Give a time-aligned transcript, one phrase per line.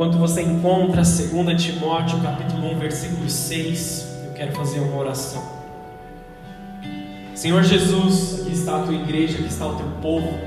[0.00, 5.42] enquanto você encontra 2 Timóteo capítulo 1, versículo 6, eu quero fazer uma oração.
[7.34, 10.38] Senhor Jesus, aqui está a tua igreja, aqui está o teu povo.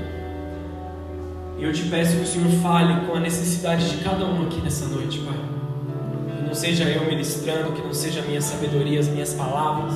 [1.56, 4.86] Eu te peço que o Senhor fale com a necessidade de cada um aqui nessa
[4.86, 5.38] noite, Pai.
[6.36, 9.94] Que não seja eu ministrando, que não seja a minha sabedoria, as minhas palavras,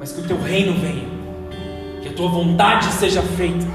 [0.00, 1.06] mas que o teu reino venha,
[2.00, 3.66] que a tua vontade seja feita.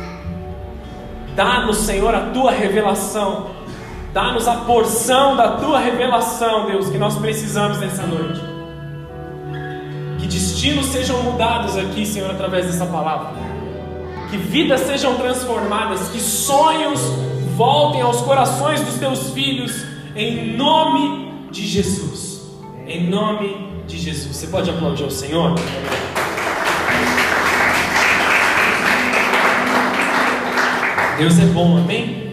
[1.36, 3.53] Dá-nos, Senhor, a tua revelação,
[4.14, 8.40] dá-nos a porção da tua revelação, Deus, que nós precisamos nessa noite.
[10.20, 13.54] Que destinos sejam mudados aqui, Senhor, através dessa palavra
[14.34, 17.00] que vidas sejam transformadas, que sonhos
[17.56, 19.86] voltem aos corações dos teus filhos,
[20.16, 22.42] em nome de Jesus.
[22.88, 24.36] Em nome de Jesus.
[24.36, 25.54] Você pode aplaudir ao Senhor?
[31.20, 32.33] Deus é bom, amém?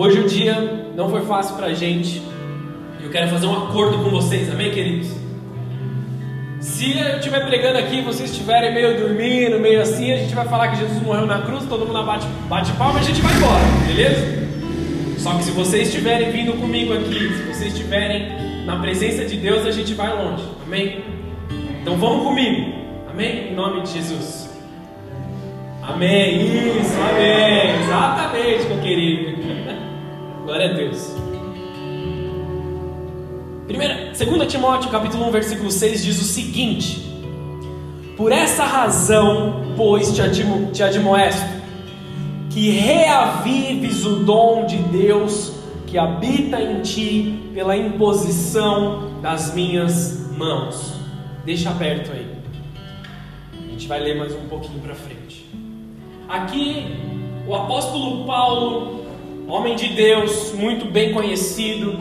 [0.00, 2.22] Hoje o dia não foi fácil para a gente.
[3.02, 5.10] Eu quero fazer um acordo com vocês, amém, queridos?
[6.58, 10.48] Se eu estiver pregando aqui e vocês estiverem meio dormindo, meio assim, a gente vai
[10.48, 13.36] falar que Jesus morreu na cruz, todo mundo bate, bate palma e a gente vai
[13.36, 14.48] embora, beleza?
[15.18, 19.66] Só que se vocês estiverem vindo comigo aqui, se vocês estiverem na presença de Deus,
[19.66, 21.04] a gente vai longe, amém?
[21.82, 22.72] Então vamos comigo,
[23.06, 23.52] amém?
[23.52, 24.48] Em nome de Jesus.
[25.82, 26.40] Amém,
[26.80, 29.29] isso, amém, exatamente, meu querido.
[30.50, 31.14] Glória a Deus.
[33.68, 37.06] Primeira, 2 Timóteo capítulo 1, versículo 6 diz o seguinte:
[38.16, 41.46] Por essa razão, pois te, admo, te admoesto,
[42.50, 45.52] que reavives o dom de Deus
[45.86, 50.94] que habita em ti pela imposição das minhas mãos.
[51.44, 52.26] Deixa aberto aí.
[53.56, 55.46] A gente vai ler mais um pouquinho para frente.
[56.28, 56.86] Aqui,
[57.46, 58.99] o apóstolo Paulo,
[59.50, 61.98] homem de Deus, muito bem conhecido,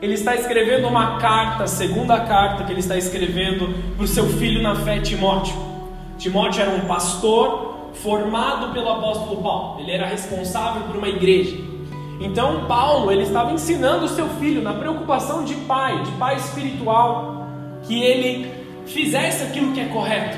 [0.00, 4.26] ele está escrevendo uma carta, a segunda carta que ele está escrevendo para o seu
[4.26, 5.56] filho na fé, Timóteo.
[6.18, 11.56] Timóteo era um pastor formado pelo apóstolo Paulo, ele era responsável por uma igreja.
[12.20, 17.46] Então, Paulo, ele estava ensinando o seu filho na preocupação de pai, de pai espiritual,
[17.84, 18.52] que ele
[18.86, 20.36] fizesse aquilo que é correto.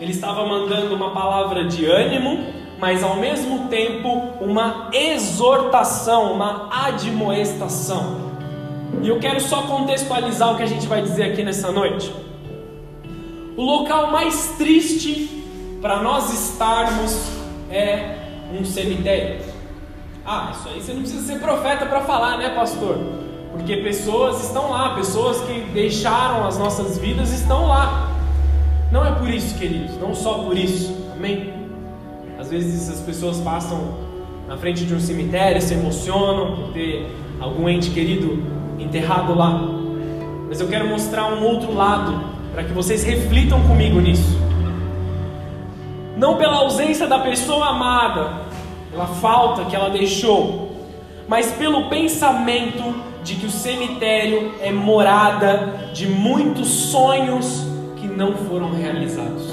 [0.00, 4.08] Ele estava mandando uma palavra de ânimo, mas ao mesmo tempo
[4.40, 8.30] uma exortação, uma admoestação.
[9.02, 12.12] E eu quero só contextualizar o que a gente vai dizer aqui nessa noite.
[13.56, 15.44] O local mais triste
[15.82, 17.30] para nós estarmos
[17.70, 18.16] é
[18.58, 19.42] um cemitério.
[20.24, 22.98] Ah, isso aí você não precisa ser profeta para falar, né, pastor?
[23.52, 28.10] Porque pessoas estão lá, pessoas que deixaram as nossas vidas estão lá.
[28.90, 31.59] Não é por isso, queridos, não só por isso, amém?
[32.50, 33.94] Às vezes as pessoas passam
[34.48, 38.42] na frente de um cemitério, se emocionam por ter algum ente querido
[38.76, 39.70] enterrado lá.
[40.48, 44.36] Mas eu quero mostrar um outro lado para que vocês reflitam comigo nisso.
[46.16, 48.42] Não pela ausência da pessoa amada,
[48.90, 50.72] pela falta que ela deixou,
[51.28, 58.72] mas pelo pensamento de que o cemitério é morada de muitos sonhos que não foram
[58.72, 59.44] realizados.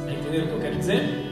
[0.00, 1.27] Está entendendo o que eu quero dizer?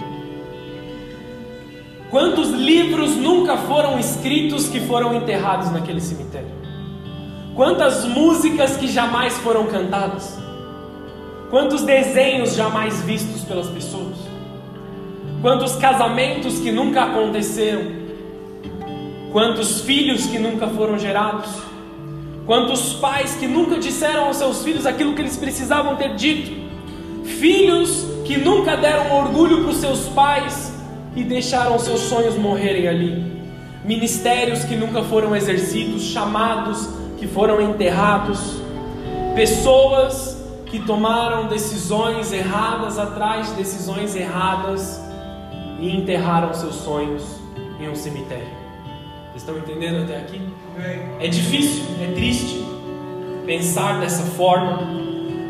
[2.11, 6.51] Quantos livros nunca foram escritos que foram enterrados naquele cemitério?
[7.57, 10.39] Quantas músicas que jamais foram cantadas?
[11.51, 14.17] Quantos desenhos jamais vistos pelas pessoas?
[15.43, 18.07] Quantos casamentos que nunca aconteceram?
[19.33, 21.51] Quantos filhos que nunca foram gerados?
[22.47, 26.53] Quantos pais que nunca disseram aos seus filhos aquilo que eles precisavam ter dito?
[27.25, 30.76] Filhos que nunca deram orgulho para os seus pais
[31.17, 33.43] e deixaram seus sonhos morrerem ali.
[33.85, 36.89] Ministérios que nunca foram exercidos, chamados
[37.19, 38.61] que foram enterrados,
[39.35, 45.01] pessoas que tomaram decisões erradas atrás de decisões erradas
[45.81, 47.23] e enterraram seus sonhos
[47.81, 48.49] em um cemitério.
[49.31, 50.41] Vocês estão entendendo até aqui?
[51.21, 52.65] É difícil, é triste
[53.47, 54.81] pensar dessa forma,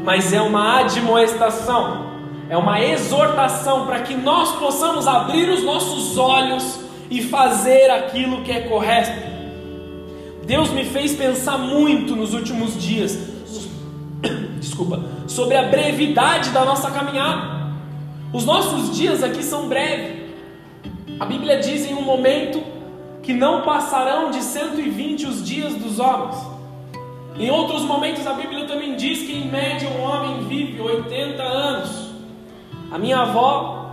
[0.04, 2.15] mas é uma admoestação,
[2.48, 8.52] é uma exortação para que nós possamos abrir os nossos olhos e fazer aquilo que
[8.52, 9.36] é correto
[10.46, 13.18] Deus me fez pensar muito nos últimos dias,
[14.60, 17.74] desculpa, sobre a brevidade da nossa caminhada.
[18.32, 20.24] Os nossos dias aqui são breves.
[21.18, 22.62] A Bíblia diz em um momento
[23.24, 26.36] que não passarão de 120 os dias dos homens.
[27.36, 32.05] Em outros momentos a Bíblia também diz que em média um homem vive 80 anos.
[32.90, 33.90] A minha avó,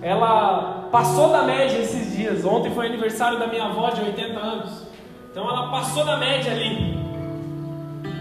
[0.00, 2.44] ela passou da média esses dias.
[2.44, 4.86] Ontem foi aniversário da minha avó de 80 anos.
[5.30, 6.96] Então ela passou da média ali.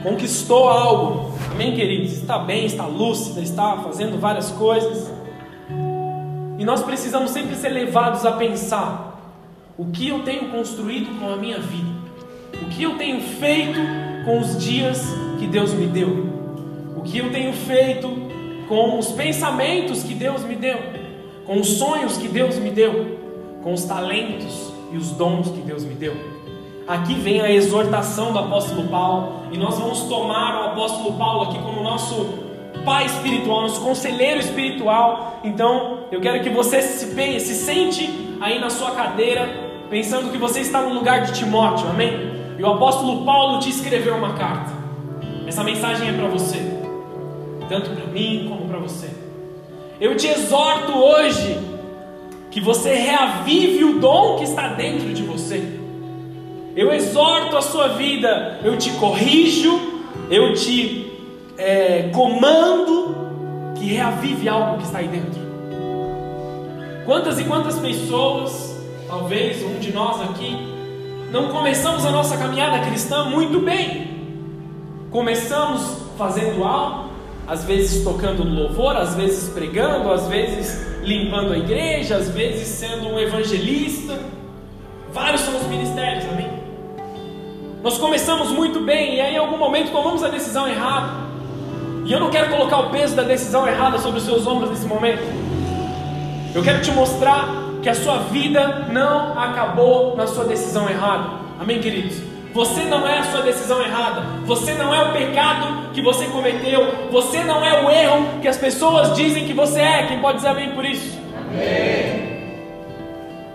[0.01, 1.31] Conquistou algo.
[1.51, 2.13] Amém, queridos?
[2.13, 5.11] Está bem, está lúcida, está fazendo várias coisas.
[6.59, 9.19] E nós precisamos sempre ser levados a pensar:
[9.77, 11.89] o que eu tenho construído com a minha vida?
[12.61, 13.79] O que eu tenho feito
[14.25, 15.01] com os dias
[15.39, 16.25] que Deus me deu?
[16.97, 18.32] O que eu tenho feito
[18.67, 20.77] com os pensamentos que Deus me deu?
[21.45, 23.19] Com os sonhos que Deus me deu?
[23.61, 26.15] Com os talentos e os dons que Deus me deu?
[26.87, 31.59] Aqui vem a exortação do apóstolo Paulo, e nós vamos tomar o apóstolo Paulo aqui
[31.59, 32.43] como nosso
[32.83, 35.39] pai espiritual, nosso conselheiro espiritual.
[35.43, 39.47] Então, eu quero que você se, se sente aí na sua cadeira,
[39.89, 42.33] pensando que você está no lugar de Timóteo, amém?
[42.57, 44.73] E o apóstolo Paulo te escreveu uma carta.
[45.47, 46.72] Essa mensagem é para você,
[47.67, 49.09] tanto para mim como para você.
[49.99, 51.59] Eu te exorto hoje
[52.51, 55.79] que você reavive o dom que está dentro de você.
[56.75, 59.79] Eu exorto a sua vida, eu te corrijo,
[60.29, 61.11] eu te
[61.57, 63.15] é, comando
[63.75, 65.41] que reavive algo que está aí dentro.
[67.05, 70.57] Quantas e quantas pessoas, talvez um de nós aqui,
[71.31, 74.07] não começamos a nossa caminhada cristã muito bem.
[75.11, 77.02] Começamos fazendo algo,
[77.47, 82.67] às vezes tocando no louvor, às vezes pregando, às vezes limpando a igreja, às vezes
[82.67, 84.17] sendo um evangelista.
[85.11, 86.49] Vários são os ministérios, amém?
[87.83, 91.23] Nós começamos muito bem e aí em algum momento tomamos a decisão errada.
[92.05, 94.85] E eu não quero colocar o peso da decisão errada sobre os seus ombros nesse
[94.85, 95.23] momento.
[96.55, 97.47] Eu quero te mostrar
[97.81, 101.29] que a sua vida não acabou na sua decisão errada.
[101.59, 102.32] Amém, queridos?
[102.53, 104.21] Você não é a sua decisão errada.
[104.45, 107.09] Você não é o pecado que você cometeu.
[107.11, 110.05] Você não é o erro que as pessoas dizem que você é.
[110.07, 111.17] Quem pode dizer amém por isso?
[111.35, 112.33] Amém.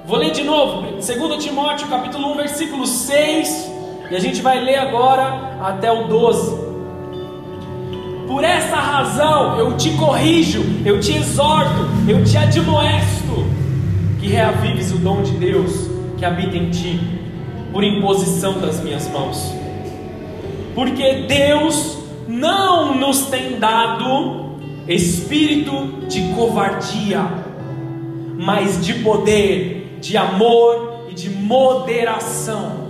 [0.08, 3.70] Vou ler de novo, 2 Timóteo capítulo 1, versículo 6,
[4.10, 6.68] e a gente vai ler agora até o 12.
[8.26, 13.46] Por essa razão eu te corrijo, eu te exorto, eu te admoesto
[14.18, 17.17] que reavives o dom de Deus que habita em ti,
[17.78, 19.54] por imposição das minhas mãos.
[20.74, 21.96] Porque Deus
[22.26, 24.58] não nos tem dado
[24.88, 27.20] espírito de covardia,
[28.36, 32.88] mas de poder, de amor e de moderação.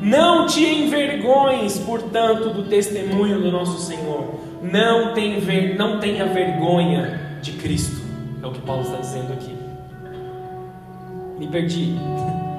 [0.00, 4.36] Não te envergonhes, portanto, do testemunho do nosso Senhor.
[4.62, 8.00] Não, tem ver, não tenha vergonha de Cristo.
[8.42, 9.54] É o que Paulo está dizendo aqui.
[11.38, 11.94] Me perdi.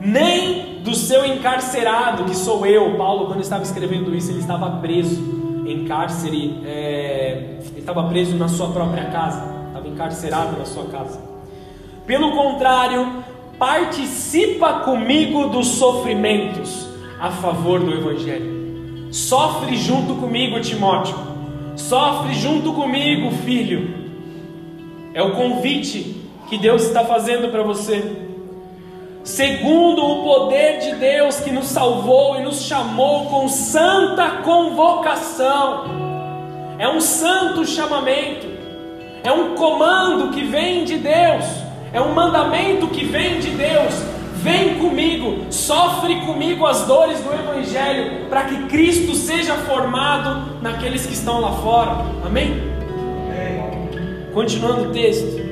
[0.00, 2.96] Nem do seu encarcerado, que sou eu.
[2.96, 6.60] Paulo, quando estava escrevendo isso, ele estava preso em cárcere.
[6.64, 9.44] É, ele estava preso na sua própria casa.
[9.68, 11.20] Estava encarcerado na sua casa.
[12.06, 13.22] Pelo contrário,
[13.58, 16.88] participa comigo dos sofrimentos
[17.20, 19.12] a favor do Evangelho.
[19.12, 21.16] Sofre junto comigo, Timóteo.
[21.76, 24.00] Sofre junto comigo, filho.
[25.12, 26.16] É o convite
[26.48, 28.29] que Deus está fazendo para você.
[29.22, 35.84] Segundo o poder de Deus que nos salvou e nos chamou com santa convocação.
[36.78, 38.46] É um santo chamamento.
[39.22, 41.44] É um comando que vem de Deus.
[41.92, 43.94] É um mandamento que vem de Deus
[44.42, 51.12] Vem comigo, sofre comigo as dores do Evangelho, para que Cristo seja formado naqueles que
[51.12, 52.06] estão lá fora.
[52.24, 52.54] Amém?
[53.28, 54.32] Amém.
[54.32, 55.49] Continuando o texto.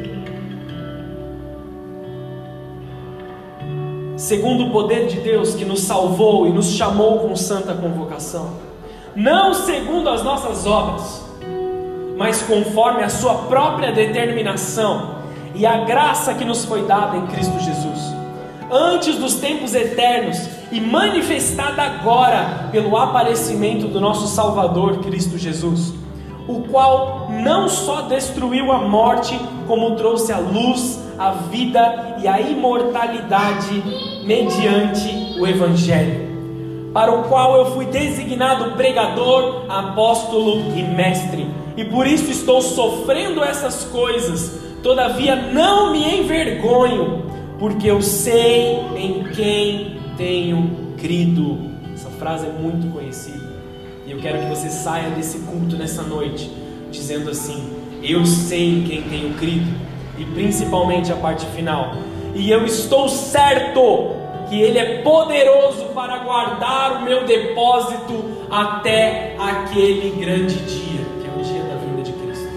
[4.18, 8.50] Segundo o poder de Deus que nos salvou e nos chamou com santa convocação,
[9.14, 11.24] não segundo as nossas obras,
[12.16, 15.18] mas conforme a Sua própria determinação
[15.54, 18.12] e a graça que nos foi dada em Cristo Jesus.
[18.68, 20.36] Antes dos tempos eternos
[20.72, 25.94] e manifestada agora pelo aparecimento do nosso Salvador Cristo Jesus,
[26.48, 32.40] o qual não só destruiu a morte, como trouxe a luz, a vida e a
[32.40, 33.82] imortalidade
[34.24, 36.28] mediante o Evangelho,
[36.92, 43.44] para o qual eu fui designado pregador, apóstolo e mestre, e por isso estou sofrendo
[43.44, 47.28] essas coisas, todavia não me envergonho
[47.58, 51.58] porque eu sei em quem tenho crido.
[51.92, 53.47] Essa frase é muito conhecida.
[54.18, 56.50] Eu quero que você saia desse culto nessa noite
[56.90, 57.72] dizendo assim:
[58.02, 59.72] Eu sei em quem tenho crido,
[60.18, 61.94] e principalmente a parte final.
[62.34, 64.16] E eu estou certo
[64.50, 71.40] que Ele é poderoso para guardar o meu depósito até aquele grande dia, que é
[71.40, 72.48] o dia da vinda de Cristo.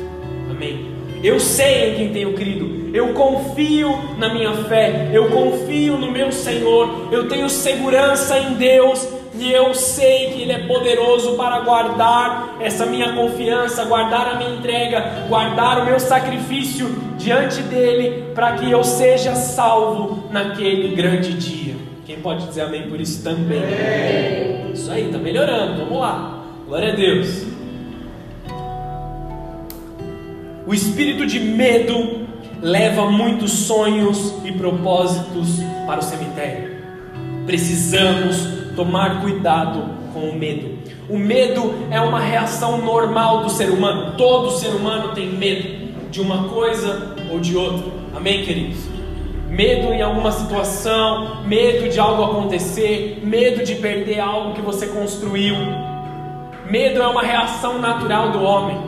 [0.49, 0.95] Amém.
[1.23, 2.89] Eu sei em quem tenho crido.
[2.91, 5.11] Eu confio na minha fé.
[5.13, 7.09] Eu confio no meu Senhor.
[7.11, 9.20] Eu tenho segurança em Deus.
[9.41, 14.51] E eu sei que Ele é poderoso para guardar essa minha confiança, guardar a minha
[14.51, 21.75] entrega, guardar o meu sacrifício diante dEle, para que eu seja salvo naquele grande dia.
[22.05, 24.71] Quem pode dizer amém por isso também?
[24.71, 25.85] Isso aí, está melhorando.
[25.85, 26.43] Vamos lá.
[26.67, 27.43] Glória a Deus.
[30.67, 32.27] O espírito de medo
[32.61, 36.75] leva muitos sonhos e propósitos para o cemitério.
[37.47, 40.79] Precisamos tomar cuidado com o medo.
[41.07, 44.15] O medo é uma reação normal do ser humano.
[44.17, 47.85] Todo ser humano tem medo de uma coisa ou de outra.
[48.15, 48.79] Amém, queridos?
[49.47, 55.55] Medo em alguma situação, medo de algo acontecer, medo de perder algo que você construiu.
[56.67, 58.79] Medo é uma reação natural do homem.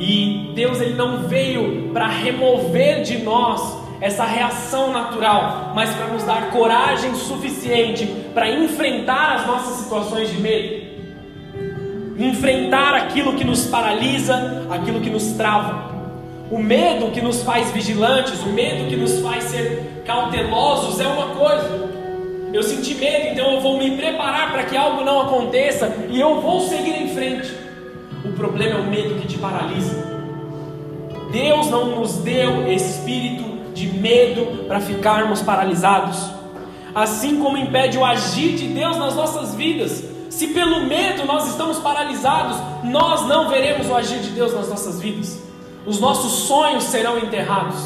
[0.00, 6.24] E Deus ele não veio para remover de nós essa reação natural, mas para nos
[6.24, 10.84] dar coragem suficiente para enfrentar as nossas situações de medo.
[12.18, 15.90] Enfrentar aquilo que nos paralisa, aquilo que nos trava.
[16.50, 21.28] O medo que nos faz vigilantes, o medo que nos faz ser cautelosos é uma
[21.28, 21.88] coisa.
[22.52, 26.42] Eu senti medo, então eu vou me preparar para que algo não aconteça e eu
[26.42, 27.50] vou seguir em frente.
[28.22, 30.04] O problema é o medo que te paralisa.
[31.32, 36.30] Deus não nos deu espírito de medo para ficarmos paralisados.
[36.94, 40.04] Assim como impede o agir de Deus nas nossas vidas.
[40.30, 45.00] Se pelo medo nós estamos paralisados, nós não veremos o agir de Deus nas nossas
[45.00, 45.42] vidas.
[45.84, 47.76] Os nossos sonhos serão enterrados.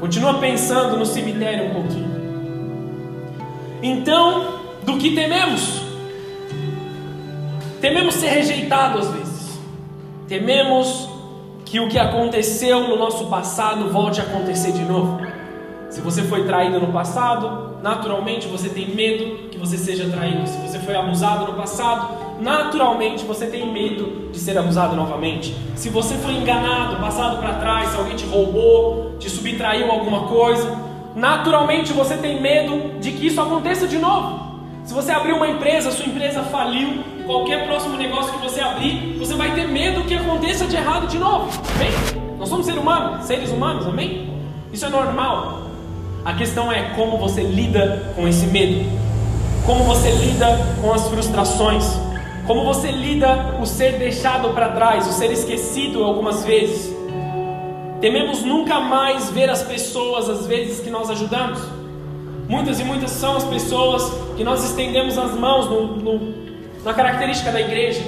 [0.00, 2.16] Continua pensando no cemitério um pouquinho.
[3.82, 5.82] Então, do que tememos?
[7.80, 9.58] Tememos ser rejeitados às vezes.
[10.28, 11.08] Tememos
[11.66, 15.20] que o que aconteceu no nosso passado volte a acontecer de novo.
[15.90, 20.46] Se você foi traído no passado, naturalmente você tem medo que você seja traído.
[20.46, 25.56] Se você foi abusado no passado, naturalmente você tem medo de ser abusado novamente.
[25.74, 30.72] Se você foi enganado, passado para trás, se alguém te roubou, te subtraiu alguma coisa,
[31.16, 34.60] naturalmente você tem medo de que isso aconteça de novo.
[34.84, 39.34] Se você abrir uma empresa, sua empresa faliu, qualquer próximo negócio que você abrir, você
[39.34, 41.50] vai ter medo que aconteça de errado de novo.
[41.74, 41.90] Amém?
[42.38, 44.30] Nós somos seres humanos, seres humanos, amém?
[44.72, 45.62] Isso é normal.
[46.24, 48.88] A questão é como você lida com esse medo.
[49.66, 50.46] Como você lida
[50.80, 51.84] com as frustrações.
[52.46, 56.94] Como você lida o ser deixado para trás, o ser esquecido algumas vezes.
[58.00, 61.60] Tememos nunca mais ver as pessoas às vezes que nós ajudamos.
[62.48, 66.45] Muitas e muitas são as pessoas que nós estendemos as mãos no, no,
[66.86, 68.00] na característica da igreja.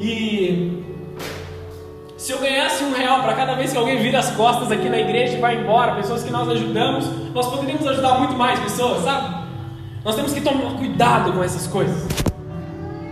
[0.00, 0.82] E
[2.16, 4.98] se eu ganhasse um real para cada vez que alguém vira as costas aqui na
[4.98, 9.44] igreja e vai embora, pessoas que nós ajudamos, nós poderíamos ajudar muito mais pessoas, sabe?
[10.04, 12.04] Nós temos que tomar cuidado com essas coisas.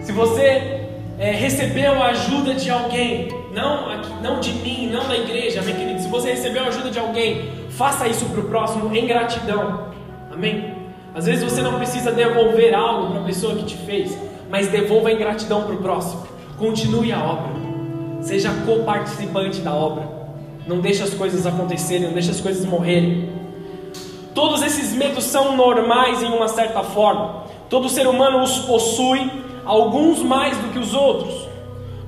[0.03, 3.89] Se você é, recebeu a ajuda de alguém, não,
[4.21, 7.63] não de mim, não da igreja, meu querido, se você recebeu a ajuda de alguém,
[7.73, 9.89] Faça isso para o próximo em gratidão.
[10.31, 10.72] Amém?
[11.15, 14.17] Às vezes você não precisa devolver algo para a pessoa que te fez,
[14.51, 16.27] mas devolva em gratidão para o próximo.
[16.59, 17.53] Continue a obra.
[18.23, 20.09] Seja co-participante da obra.
[20.67, 23.31] Não deixe as coisas acontecerem, não deixe as coisas morrerem.
[24.35, 27.45] Todos esses medos são normais em uma certa forma.
[27.69, 29.31] Todo ser humano os possui,
[29.65, 31.49] alguns mais do que os outros.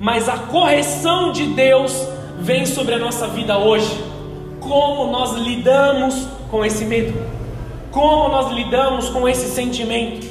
[0.00, 2.08] Mas a correção de Deus
[2.38, 4.14] vem sobre a nossa vida hoje
[4.68, 7.14] como nós lidamos com esse medo,
[7.94, 10.26] como nós lidamos com esse sentimento.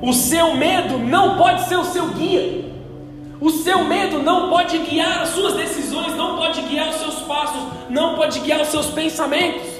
[0.00, 2.64] O seu medo não pode ser o seu guia,
[3.38, 7.62] o seu medo não pode guiar as suas decisões, não pode guiar os seus passos,
[7.90, 9.76] não pode guiar os seus pensamentos.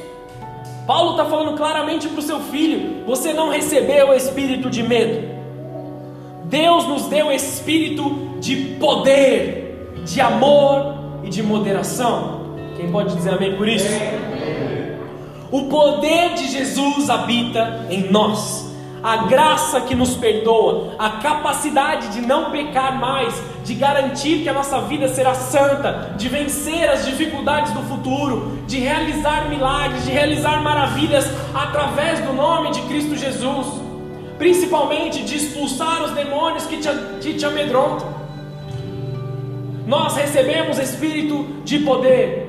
[0.86, 5.36] Paulo está falando claramente para o seu filho: você não recebeu o espírito de medo.
[6.44, 10.94] Deus nos deu espírito de poder, de amor
[11.24, 12.56] e de moderação.
[12.76, 13.88] Quem pode dizer amém por isso?
[15.50, 18.66] O poder de Jesus habita em nós.
[19.02, 23.32] A graça que nos perdoa, a capacidade de não pecar mais,
[23.64, 28.80] de garantir que a nossa vida será santa, de vencer as dificuldades do futuro, de
[28.80, 31.24] realizar milagres, de realizar maravilhas
[31.54, 33.66] através do nome de Cristo Jesus,
[34.38, 36.88] principalmente de expulsar os demônios que te,
[37.20, 38.16] que te amedrontam.
[39.86, 42.45] Nós recebemos espírito de poder,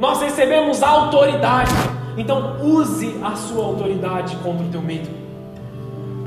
[0.00, 1.70] nós recebemos autoridade.
[2.16, 5.10] Então use a sua autoridade contra o teu medo.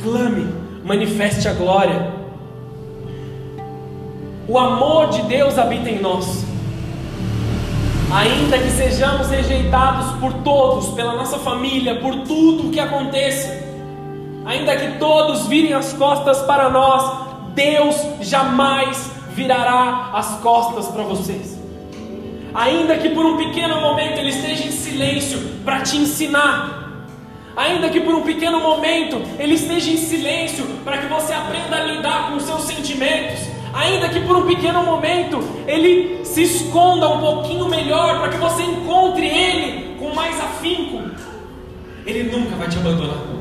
[0.02, 0.48] Clame,
[0.86, 2.14] manifeste a glória.
[4.48, 6.46] O amor de Deus habita em nós.
[8.14, 13.50] Ainda que sejamos rejeitados por todos, pela nossa família, por tudo o que aconteça,
[14.46, 21.53] ainda que todos virem as costas para nós, Deus jamais virará as costas para vocês.
[22.54, 27.08] Ainda que por um pequeno momento Ele esteja em silêncio para te ensinar,
[27.56, 31.84] ainda que por um pequeno momento Ele esteja em silêncio para que você aprenda a
[31.84, 33.40] lidar com os seus sentimentos,
[33.74, 38.62] ainda que por um pequeno momento Ele se esconda um pouquinho melhor para que você
[38.62, 41.02] encontre Ele com mais afinco,
[42.06, 43.34] Ele nunca vai te abandonar.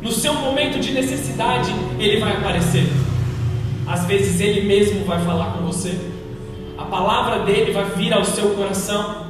[0.00, 2.86] No seu momento de necessidade, Ele vai aparecer.
[3.86, 6.13] Às vezes Ele mesmo vai falar com você.
[6.76, 9.24] A palavra dele vai vir ao seu coração.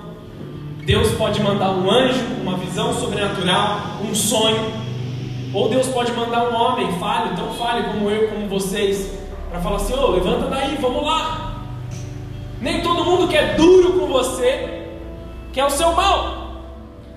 [0.84, 4.72] Deus pode mandar um anjo, uma visão sobrenatural, um sonho.
[5.52, 9.10] Ou Deus pode mandar um homem falho, tão falho como eu, como vocês,
[9.50, 11.62] para falar assim: ô, oh, levanta daí, vamos lá.
[12.60, 14.88] Nem todo mundo que é duro com você
[15.52, 16.44] quer o seu mal.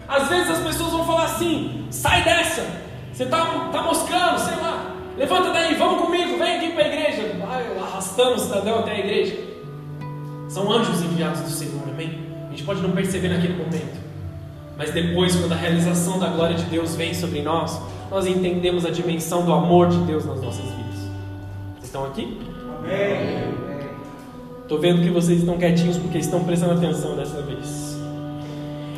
[0.08, 2.66] Às vezes as pessoas vão falar assim: sai dessa,
[3.12, 4.94] você está tá moscando, sei lá.
[5.18, 7.36] Levanta daí, vamos comigo, vem aqui para a igreja.
[7.40, 9.57] Vai arrastando o cidadão até a igreja.
[10.48, 12.28] São anjos enviados do Senhor, amém?
[12.48, 13.98] A gente pode não perceber naquele momento.
[14.78, 18.92] Mas depois, quando a realização da glória de Deus vem sobre nós, nós entendemos a
[18.92, 21.00] dimensão do amor de Deus nas nossas vidas.
[21.74, 22.40] Vocês estão aqui?
[22.80, 23.56] Amém.
[24.62, 27.98] Estou vendo que vocês estão quietinhos porque estão prestando atenção dessa vez.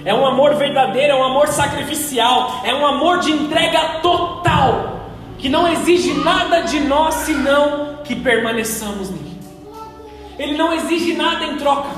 [0.03, 4.99] É um amor verdadeiro, é um amor sacrificial, é um amor de entrega total
[5.37, 9.28] que não exige nada de nós senão que permaneçamos nele.
[10.39, 11.89] Ele não exige nada em troca.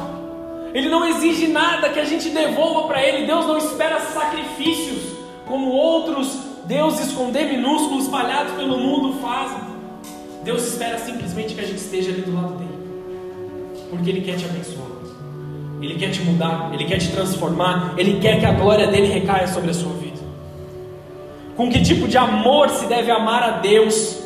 [0.74, 3.28] Ele não exige nada que a gente devolva para ele.
[3.28, 9.60] Deus não espera sacrifícios como outros deuses com D minúsculos espalhados pelo mundo fazem.
[10.44, 12.72] Deus espera simplesmente que a gente esteja ali do lado dele.
[13.92, 14.90] Porque ele quer te abençoar.
[15.82, 19.48] Ele quer te mudar, ele quer te transformar, ele quer que a glória dele recaia
[19.48, 20.20] sobre a sua vida.
[21.56, 24.20] Com que tipo de amor se deve amar a Deus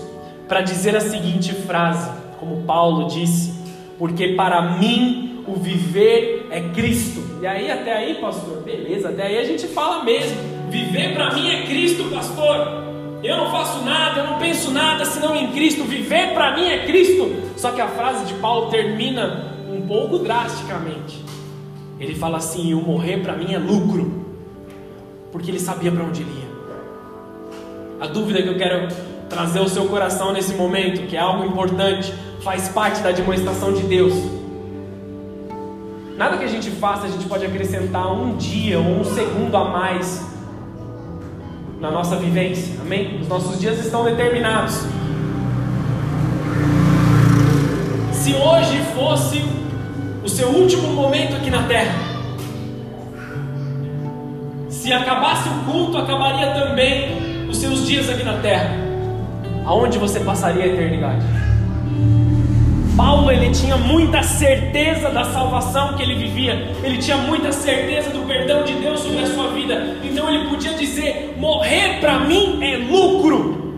[0.49, 3.54] para dizer a seguinte frase, como Paulo disse:
[3.97, 7.23] Porque para mim o viver é Cristo.
[7.41, 10.37] E aí, até aí, pastor, beleza, até aí a gente fala mesmo:
[10.69, 12.83] Viver para mim é Cristo, pastor.
[13.23, 15.83] Eu não faço nada, eu não penso nada senão em Cristo.
[15.83, 17.33] Viver para mim é Cristo.
[17.55, 21.23] Só que a frase de Paulo termina um pouco drasticamente.
[21.99, 24.25] Ele fala assim: o morrer para mim é lucro,
[25.31, 28.05] porque ele sabia para onde ele ia.
[28.05, 28.89] A dúvida que eu quero
[29.29, 32.13] trazer ao seu coração nesse momento, que é algo importante,
[32.45, 34.13] faz parte da demonstração de Deus.
[36.15, 39.65] Nada que a gente faça a gente pode acrescentar um dia ou um segundo a
[39.65, 40.23] mais
[41.81, 43.19] na nossa vivência, amém?
[43.19, 44.75] Os nossos dias estão determinados.
[48.11, 49.43] Se hoje fosse
[50.23, 51.95] o seu último momento aqui na terra,
[54.69, 58.69] se acabasse o culto, acabaria também os seus dias aqui na terra,
[59.65, 61.44] aonde você passaria a eternidade?
[62.95, 68.25] Paulo ele tinha muita certeza da salvação que ele vivia, ele tinha muita certeza do
[68.25, 72.77] perdão de Deus sobre a sua vida, então ele podia dizer: morrer para mim é
[72.77, 73.75] lucro,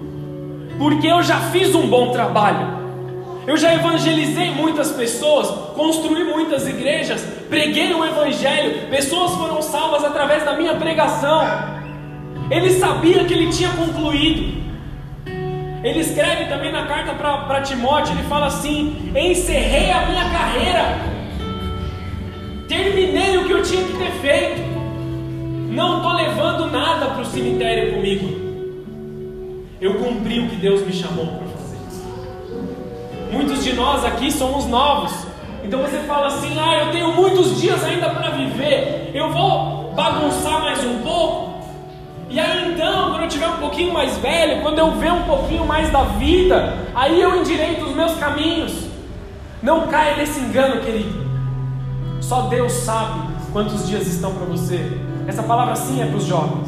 [0.77, 2.77] porque eu já fiz um bom trabalho,
[3.47, 10.43] eu já evangelizei muitas pessoas, construí muitas igrejas, preguei o Evangelho, pessoas foram salvas através
[10.43, 11.47] da minha pregação.
[12.51, 14.66] Ele sabia que ele tinha concluído.
[15.83, 20.97] Ele escreve também na carta para Timóteo: ele fala assim: encerrei a minha carreira,
[22.67, 24.61] terminei o que eu tinha que ter feito,
[25.69, 28.47] não estou levando nada para o cemitério comigo.
[29.79, 31.77] Eu cumpri o que Deus me chamou para fazer.
[33.31, 35.13] Muitos de nós aqui somos novos,
[35.63, 40.61] então você fala assim: ah, eu tenho muitos dias ainda para viver, eu vou bagunçar
[40.61, 41.56] mais um pouco.
[42.29, 45.65] E aí então, quando eu tiver um pouquinho mais velho, quando eu ver um pouquinho
[45.65, 48.87] mais da vida, aí eu endireito os meus caminhos.
[49.63, 51.25] Não caia nesse engano, querido.
[52.19, 54.99] Só Deus sabe quantos dias estão para você.
[55.25, 56.67] Essa palavra sim é para os jovens.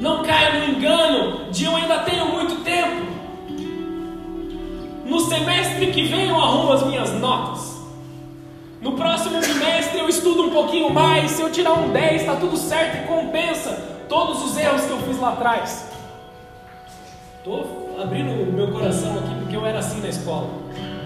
[0.00, 3.06] Não caia no engano de eu ainda tenho muito tempo.
[5.06, 7.77] No semestre que vem eu arrumo as minhas notas.
[8.80, 11.32] No próximo bimestre eu estudo um pouquinho mais.
[11.32, 13.70] Se eu tirar um 10, está tudo certo e compensa
[14.08, 15.88] todos os erros que eu fiz lá atrás.
[17.38, 20.48] Estou abrindo o meu coração aqui porque eu era assim na escola.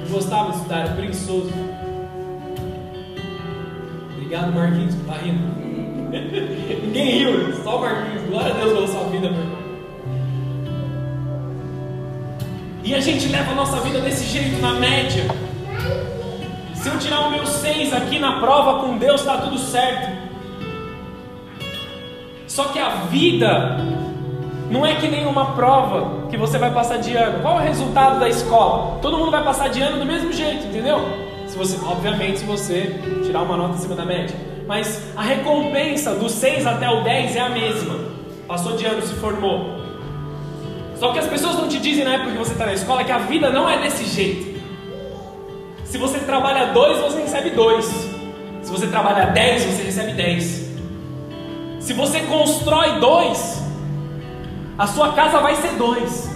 [0.02, 1.50] Não gostava de estudar, era preguiçoso.
[4.12, 5.62] Obrigado, Marquinhos, tá rindo.
[6.84, 8.28] Ninguém riu, só o Marquinhos.
[8.28, 9.62] Glória a Deus pela sua vida, meu irmão.
[12.84, 15.24] E a gente leva a nossa vida desse jeito, na média.
[16.82, 20.10] Se eu tirar o meu 6 aqui na prova com Deus, está tudo certo.
[22.48, 23.78] Só que a vida
[24.68, 27.40] não é que nem uma prova que você vai passar de ano.
[27.40, 28.98] Qual é o resultado da escola?
[29.00, 30.98] Todo mundo vai passar de ano do mesmo jeito, entendeu?
[31.46, 34.34] Se você, obviamente, se você tirar uma nota acima da média.
[34.66, 37.94] Mas a recompensa do 6 até o 10 é a mesma.
[38.48, 39.80] Passou de ano, se formou.
[40.96, 43.12] Só que as pessoas não te dizem na época que você está na escola que
[43.12, 44.51] a vida não é desse jeito.
[45.92, 47.84] Se você trabalha 2, você recebe 2.
[48.62, 50.70] Se você trabalha 10, você recebe 10.
[51.80, 53.62] Se você constrói 2,
[54.78, 56.30] a sua casa vai ser 2.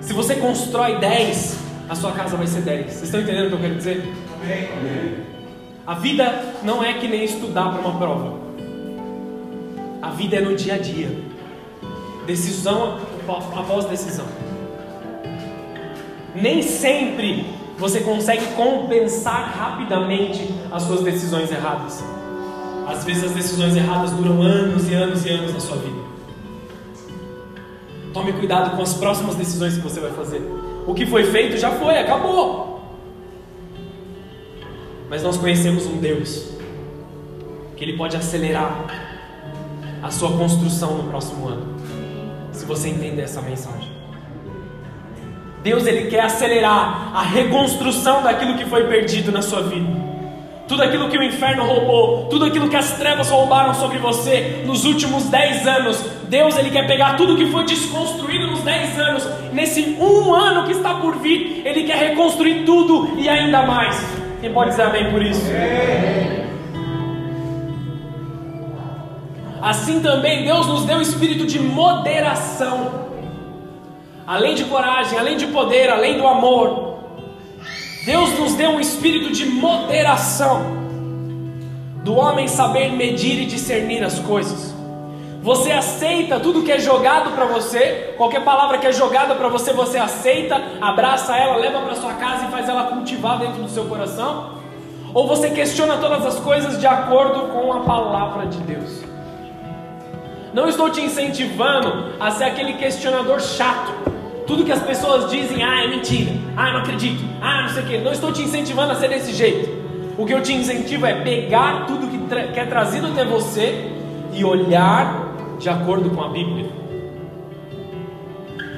[0.00, 1.58] Se você constrói 10,
[1.90, 2.86] a sua casa vai ser 10.
[2.86, 4.14] Vocês estão entendendo o que eu quero dizer?
[4.32, 5.26] Amém.
[5.86, 8.38] A vida não é que nem estudar para uma prova.
[10.00, 11.10] A vida é no dia a dia.
[12.26, 14.24] Decisão após decisão.
[16.34, 22.02] Nem sempre você consegue compensar rapidamente as suas decisões erradas.
[22.88, 26.08] Às vezes as decisões erradas duram anos e anos e anos na sua vida.
[28.12, 30.42] Tome cuidado com as próximas decisões que você vai fazer.
[30.86, 32.80] O que foi feito já foi, acabou.
[35.08, 36.48] Mas nós conhecemos um Deus
[37.76, 38.86] que Ele pode acelerar
[40.02, 41.76] a sua construção no próximo ano,
[42.52, 43.97] se você entender essa mensagem.
[45.68, 49.86] Deus ele quer acelerar a reconstrução daquilo que foi perdido na sua vida.
[50.66, 54.86] Tudo aquilo que o inferno roubou, tudo aquilo que as trevas roubaram sobre você nos
[54.86, 59.94] últimos 10 anos, Deus ele quer pegar tudo que foi desconstruído nos 10 anos, nesse
[60.00, 64.02] um ano que está por vir, Ele quer reconstruir tudo e ainda mais.
[64.40, 65.44] Quem pode dizer amém por isso?
[69.60, 73.07] Assim também Deus nos deu espírito de moderação,
[74.28, 76.98] além de coragem, além de poder, além do amor.
[78.04, 80.76] Deus nos deu um espírito de moderação,
[82.04, 84.74] do homem saber medir e discernir as coisas.
[85.42, 89.72] Você aceita tudo que é jogado para você, qualquer palavra que é jogada para você,
[89.72, 93.86] você aceita, abraça ela, leva para sua casa e faz ela cultivar dentro do seu
[93.86, 94.58] coração?
[95.14, 99.02] Ou você questiona todas as coisas de acordo com a palavra de Deus?
[100.52, 104.17] Não estou te incentivando a ser aquele questionador chato.
[104.48, 107.86] Tudo que as pessoas dizem, ah, é mentira, ah, não acredito, ah, não sei o
[107.86, 107.98] que.
[107.98, 109.68] Não estou te incentivando a ser desse jeito.
[110.16, 113.92] O que eu te incentivo é pegar tudo que, tra que é trazido até você
[114.32, 116.66] e olhar de acordo com a Bíblia.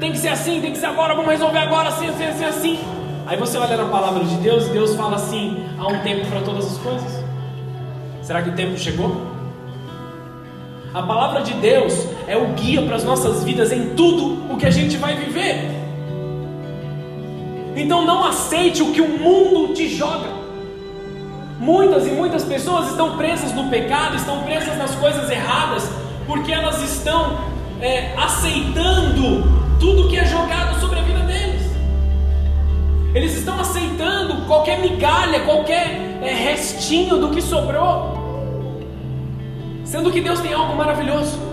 [0.00, 2.78] Tem que ser assim, tem que ser agora, vamos resolver agora, assim, assim, assim, assim.
[3.26, 6.40] Aí você olha na palavra de Deus e Deus fala assim: há um tempo para
[6.40, 7.24] todas as coisas.
[8.22, 9.30] Será que o tempo chegou?
[10.92, 14.64] A palavra de Deus é o guia para as nossas vidas em tudo o que
[14.64, 15.68] a gente vai viver.
[17.74, 20.28] Então não aceite o que o mundo te joga.
[21.58, 25.90] Muitas e muitas pessoas estão presas no pecado, estão presas nas coisas erradas,
[26.24, 27.36] porque elas estão
[27.80, 29.42] é, aceitando
[29.80, 31.62] tudo que é jogado sobre a vida deles.
[33.12, 38.80] Eles estão aceitando qualquer migalha, qualquer é, restinho do que sobrou,
[39.84, 41.49] sendo que Deus tem algo maravilhoso.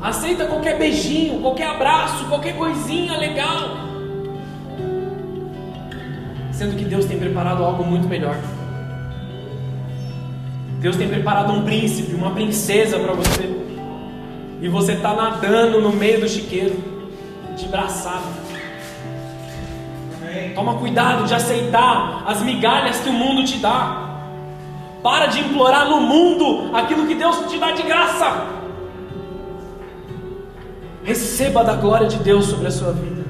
[0.00, 3.88] Aceita qualquer beijinho, qualquer abraço, qualquer coisinha legal,
[6.52, 8.36] sendo que Deus tem preparado algo muito melhor.
[10.80, 13.58] Deus tem preparado um príncipe, uma princesa para você.
[14.60, 16.76] E você está nadando no meio do chiqueiro,
[17.56, 18.48] de braçada.
[20.54, 24.04] Toma cuidado de aceitar as migalhas que o mundo te dá.
[25.02, 28.57] Para de implorar no mundo aquilo que Deus te dá de graça.
[31.08, 33.24] Receba da glória de Deus sobre a sua vida.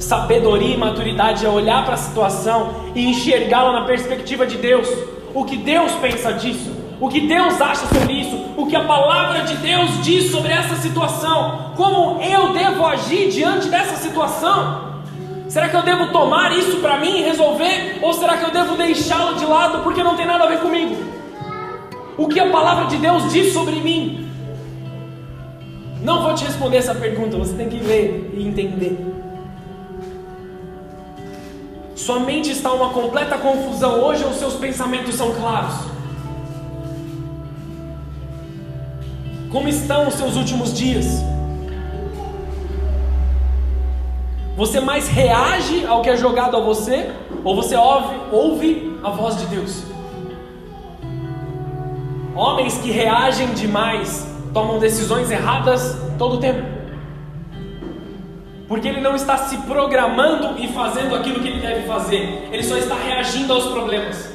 [0.00, 4.88] Sabedoria e maturidade é olhar para a situação e enxergá-la na perspectiva de Deus
[5.32, 9.42] o que Deus pensa disso, o que Deus acha sobre isso, o que a palavra
[9.42, 15.04] de Deus diz sobre essa situação, como eu devo agir diante dessa situação.
[15.48, 18.00] Será que eu devo tomar isso para mim e resolver?
[18.02, 20.96] Ou será que eu devo deixá-lo de lado porque não tem nada a ver comigo?
[22.18, 24.23] O que a palavra de Deus diz sobre mim?
[26.04, 28.94] Não vou te responder essa pergunta, você tem que ler e entender.
[31.96, 35.74] Sua mente está uma completa confusão hoje ou seus pensamentos são claros?
[39.50, 41.06] Como estão os seus últimos dias?
[44.58, 47.10] Você mais reage ao que é jogado a você
[47.42, 49.84] ou você ouve, ouve a voz de Deus?
[52.36, 56.62] Homens que reagem demais tomam decisões erradas todo o tempo.
[58.68, 62.78] Porque ele não está se programando e fazendo aquilo que ele deve fazer, ele só
[62.78, 64.32] está reagindo aos problemas.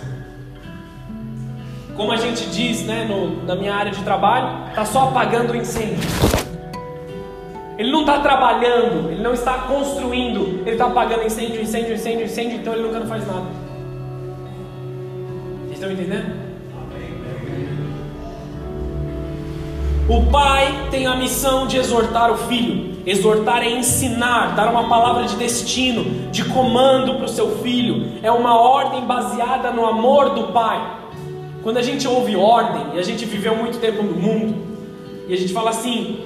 [1.95, 5.55] Como a gente diz né, no, na minha área de trabalho, está só apagando o
[5.55, 5.97] incêndio.
[7.77, 12.58] Ele não está trabalhando, ele não está construindo, ele está apagando incêndio, incêndio, incêndio, incêndio,
[12.58, 13.45] então ele nunca não faz nada.
[15.63, 16.48] Vocês estão entendendo?
[20.09, 22.97] O pai tem a missão de exortar o filho.
[23.05, 28.13] Exortar é ensinar, dar uma palavra de destino, de comando para o seu filho.
[28.23, 30.83] É uma ordem baseada no amor do pai.
[31.61, 34.55] Quando a gente ouve ordem, e a gente viveu muito tempo no mundo,
[35.27, 36.21] e a gente fala assim: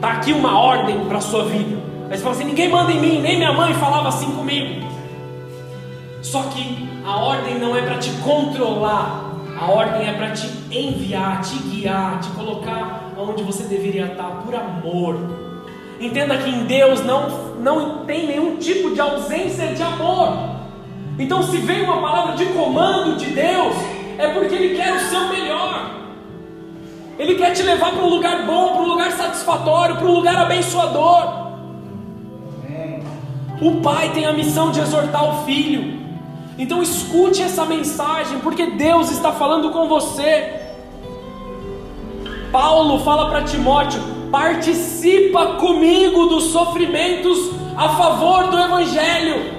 [0.00, 1.76] tá aqui uma ordem para a sua vida.
[2.08, 4.88] Aí você fala assim: ninguém manda em mim, nem minha mãe falava assim comigo.
[6.22, 11.42] Só que a ordem não é para te controlar, a ordem é para te enviar,
[11.42, 15.18] te guiar, te colocar onde você deveria estar por amor.
[16.00, 20.56] Entenda que em Deus não, não tem nenhum tipo de ausência de amor.
[21.18, 23.74] Então, se vem uma palavra de comando de Deus,
[24.16, 25.98] é porque Ele quer o seu melhor.
[27.18, 30.36] Ele quer te levar para um lugar bom, para um lugar satisfatório, para um lugar
[30.36, 31.48] abençoador.
[33.60, 35.98] O pai tem a missão de exortar o filho.
[36.56, 40.67] Então escute essa mensagem, porque Deus está falando com você.
[42.52, 49.58] Paulo fala para Timóteo: participa comigo dos sofrimentos a favor do Evangelho.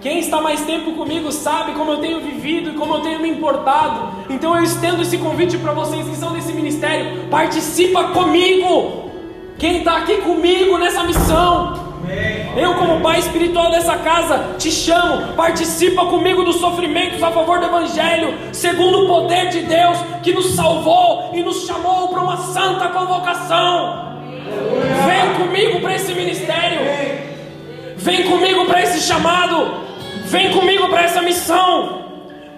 [0.00, 3.28] Quem está mais tempo comigo sabe como eu tenho vivido e como eu tenho me
[3.28, 4.24] importado.
[4.28, 9.10] Então eu estendo esse convite para vocês que são desse ministério: participa comigo.
[9.58, 11.81] Quem está aqui comigo nessa missão?
[12.56, 17.66] Eu, como pai espiritual dessa casa, te chamo, participa comigo dos sofrimentos a favor do
[17.66, 22.88] Evangelho, segundo o poder de Deus que nos salvou e nos chamou para uma santa
[22.88, 24.20] convocação.
[25.06, 26.80] Vem comigo para esse ministério,
[27.96, 29.74] vem comigo para esse chamado,
[30.26, 32.02] vem comigo para essa missão.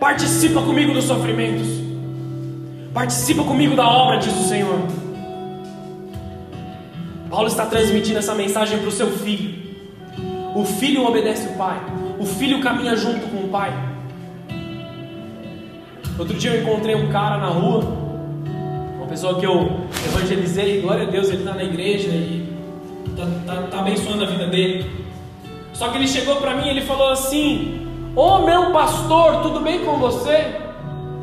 [0.01, 1.69] Participa comigo dos sofrimentos,
[2.93, 5.04] participa comigo da obra, diz o Senhor.
[7.35, 9.53] Paulo está transmitindo essa mensagem para o seu filho.
[10.55, 11.81] O filho obedece o pai,
[12.17, 13.73] o filho caminha junto com o pai.
[16.17, 17.83] Outro dia eu encontrei um cara na rua,
[18.99, 22.49] uma pessoa que eu evangelizei, glória a Deus, ele está na igreja e
[23.09, 24.89] está tá, tá abençoando a vida dele.
[25.73, 29.59] Só que ele chegou para mim e ele falou assim: Ô oh, meu pastor, tudo
[29.59, 30.55] bem com você?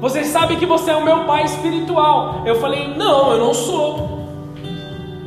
[0.01, 2.43] Você sabe que você é o meu pai espiritual.
[2.45, 4.10] Eu falei: Não, eu não sou.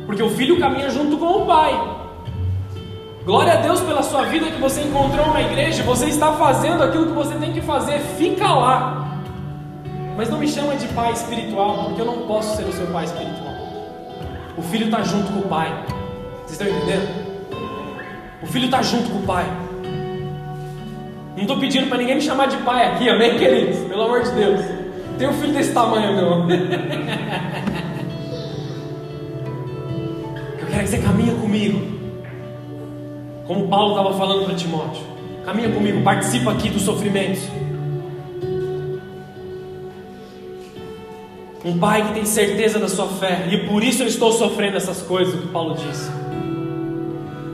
[0.05, 1.73] Porque o filho caminha junto com o pai.
[3.25, 7.07] Glória a Deus pela sua vida que você encontrou uma igreja, você está fazendo aquilo
[7.07, 9.19] que você tem que fazer, fica lá.
[10.15, 13.05] Mas não me chama de pai espiritual, porque eu não posso ser o seu pai
[13.05, 13.55] espiritual.
[14.55, 15.85] O filho está junto com o pai.
[16.45, 17.25] Vocês estão entendendo?
[18.43, 19.45] O filho está junto com o pai.
[21.35, 23.79] Não estou pedindo para ninguém me chamar de pai aqui, amém, queridos?
[23.89, 24.61] Pelo amor de Deus.
[25.17, 26.45] Tem um filho desse tamanho, meu.
[30.85, 31.81] Você caminhe comigo.
[33.47, 35.01] Como Paulo estava falando para Timóteo.
[35.43, 37.41] Caminha comigo, participa aqui dos sofrimentos.
[41.63, 45.01] Um pai que tem certeza da sua fé, e por isso eu estou sofrendo essas
[45.01, 46.11] coisas, que Paulo disse.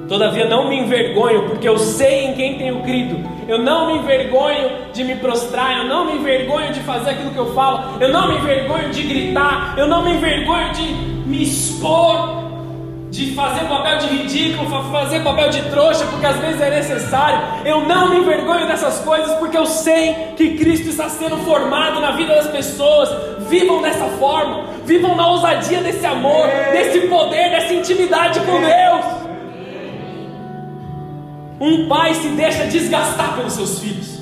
[0.09, 3.17] Todavia não me envergonho, porque eu sei em quem tenho crido.
[3.47, 7.37] Eu não me envergonho de me prostrar, eu não me envergonho de fazer aquilo que
[7.37, 10.83] eu falo, eu não me envergonho de gritar, eu não me envergonho de
[11.25, 12.40] me expor
[13.11, 17.67] de fazer papel de ridículo, fazer papel de trouxa, porque às vezes é necessário.
[17.67, 22.11] Eu não me envergonho dessas coisas, porque eu sei que Cristo está sendo formado na
[22.11, 23.09] vida das pessoas.
[23.49, 29.05] Vivam dessa forma, vivam na ousadia desse amor, desse poder, dessa intimidade com Deus.
[31.59, 34.21] Um pai se deixa desgastar pelos seus filhos.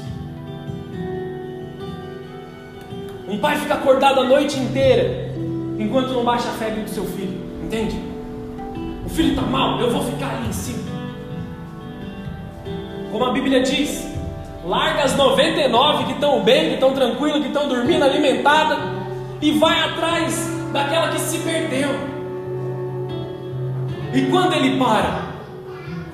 [3.28, 5.30] Um pai fica acordado a noite inteira
[5.78, 8.18] enquanto não baixa a febre do seu filho, entende?
[9.10, 10.84] O filho está mal, eu vou ficar ali em cima.
[13.12, 14.08] Como a Bíblia diz,
[14.63, 18.78] larga as 99 que estão bem, que estão tranquilas, que estão dormindo, alimentada,
[19.41, 21.89] e vai atrás daquela que se perdeu.
[24.13, 25.24] E quando ele para?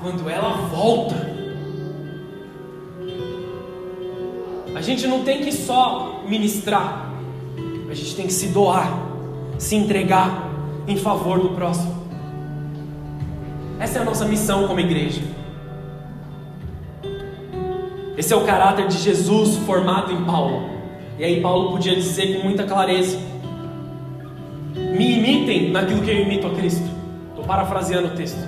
[0.02, 1.36] Quando ela volta.
[4.74, 7.12] A gente não tem que só ministrar,
[7.90, 8.90] a gente tem que se doar,
[9.58, 10.50] se entregar
[10.88, 11.95] em favor do próximo.
[13.80, 15.22] Essa é a nossa missão como igreja.
[18.18, 20.70] Esse é o caráter de Jesus formado em Paulo.
[21.20, 23.18] E aí Paulo podia dizer com muita clareza:
[24.74, 26.90] Me imitem naquilo que eu imito a Cristo.
[27.30, 28.40] Estou parafraseando o texto.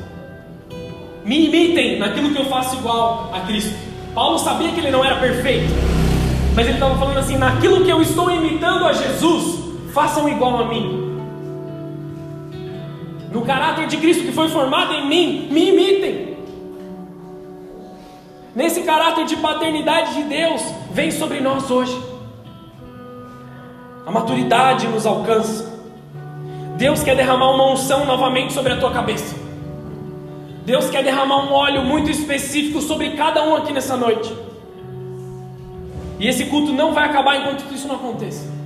[1.26, 3.76] Me imitem naquilo que eu faço igual a Cristo.
[4.14, 5.72] Paulo sabia que ele não era perfeito,
[6.56, 9.60] mas ele estava falando assim: naquilo que eu estou imitando a Jesus,
[9.94, 11.07] façam igual a mim.
[13.38, 16.38] No caráter de Cristo que foi formado em mim, me imitem.
[18.56, 21.96] Nesse caráter de paternidade de Deus, vem sobre nós hoje.
[24.08, 25.72] A maturidade nos alcança.
[26.78, 29.36] Deus quer derramar uma unção novamente sobre a tua cabeça.
[30.66, 34.36] Deus quer derramar um óleo muito específico sobre cada um aqui nessa noite.
[36.20, 38.57] E esse culto não vai acabar enquanto isso não aconteça.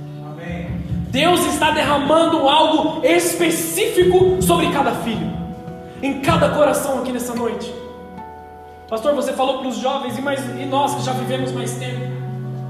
[1.12, 5.30] Deus está derramando algo específico sobre cada filho,
[6.02, 7.70] em cada coração aqui nessa noite.
[8.88, 12.00] Pastor, você falou para os jovens, e, mais, e nós que já vivemos mais tempo?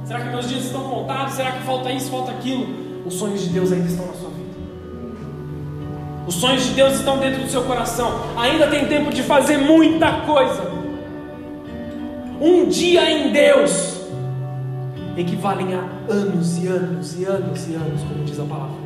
[0.05, 1.35] Será que meus dias estão contados?
[1.35, 2.67] Será que falta isso, falta aquilo?
[3.07, 4.57] Os sonhos de Deus ainda estão na sua vida.
[6.27, 8.23] Os sonhos de Deus estão dentro do seu coração.
[8.37, 10.69] Ainda tem tempo de fazer muita coisa.
[12.41, 14.02] Um dia em Deus
[15.17, 18.77] equivalem a anos e anos e anos e anos, como diz a palavra.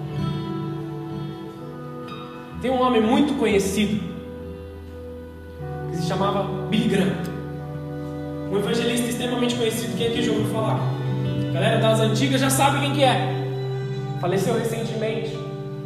[2.60, 4.02] Tem um homem muito conhecido
[5.90, 7.12] que se chamava Billy Graham,
[8.50, 9.96] um evangelista extremamente conhecido.
[9.96, 10.80] Quem aqui já ouviu falar?
[11.50, 13.34] A galera das antigas já sabe quem que é.
[14.20, 15.36] Faleceu recentemente.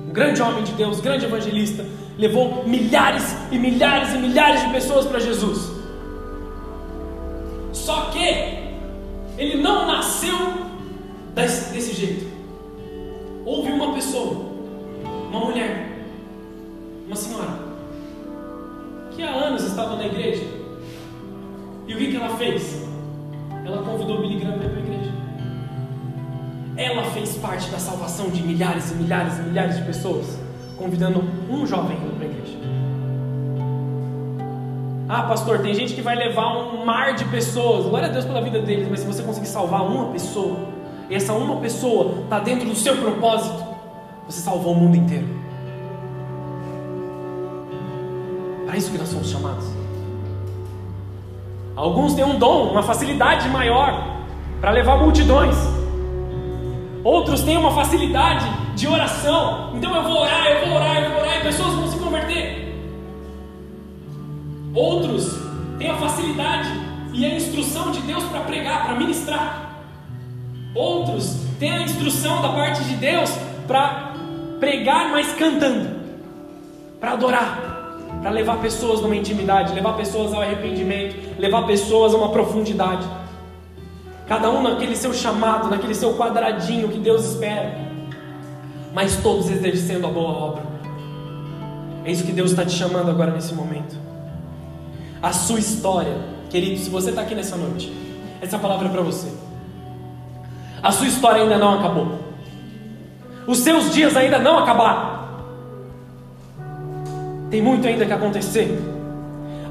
[0.08, 1.84] Um grande homem de Deus, grande evangelista,
[2.18, 5.70] levou milhares e milhares e milhares de pessoas para Jesus.
[7.72, 8.59] Só que
[9.40, 10.36] ele não nasceu
[11.34, 12.30] desse jeito.
[13.42, 14.52] Houve uma pessoa,
[15.30, 16.04] uma mulher,
[17.06, 17.58] uma senhora,
[19.10, 20.44] que há anos estava na igreja.
[21.88, 22.86] E o que, que ela fez?
[23.64, 25.12] Ela convidou Billy Graham para ir para a igreja.
[26.76, 30.38] Ela fez parte da salvação de milhares e milhares e milhares de pessoas,
[30.76, 32.59] convidando um jovem para a igreja.
[35.12, 37.84] Ah, pastor, tem gente que vai levar um mar de pessoas.
[37.84, 40.56] Glória a Deus pela vida deles, mas se você conseguir salvar uma pessoa,
[41.08, 43.60] e essa uma pessoa está dentro do seu propósito,
[44.24, 45.26] você salvou o mundo inteiro.
[48.66, 49.66] Para isso que nós somos chamados.
[51.74, 54.22] Alguns têm um dom, uma facilidade maior
[54.60, 55.56] para levar multidões.
[57.02, 58.46] Outros têm uma facilidade
[58.76, 59.72] de oração.
[59.74, 61.89] Então eu vou orar, eu vou orar, eu vou orar e pessoas vão.
[64.74, 65.36] Outros
[65.78, 66.68] têm a facilidade
[67.12, 69.70] e a instrução de Deus para pregar, para ministrar.
[70.74, 73.30] Outros têm a instrução da parte de Deus
[73.66, 74.14] para
[74.60, 75.88] pregar, mas cantando,
[77.00, 82.28] para adorar, para levar pessoas numa intimidade, levar pessoas ao arrependimento, levar pessoas a uma
[82.28, 83.06] profundidade.
[84.28, 87.76] Cada um naquele seu chamado, naquele seu quadradinho que Deus espera,
[88.94, 90.62] mas todos exercendo a boa obra.
[92.04, 94.09] É isso que Deus está te chamando agora nesse momento
[95.22, 96.16] a sua história.
[96.48, 97.92] Querido, se você está aqui nessa noite,
[98.40, 99.28] essa palavra é para você.
[100.82, 102.18] A sua história ainda não acabou.
[103.46, 105.20] Os seus dias ainda não acabaram.
[107.50, 108.78] Tem muito ainda que acontecer.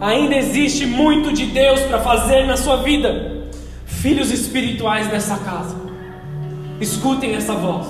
[0.01, 3.47] Ainda existe muito de Deus para fazer na sua vida.
[3.85, 5.75] Filhos espirituais dessa casa,
[6.79, 7.87] escutem essa voz.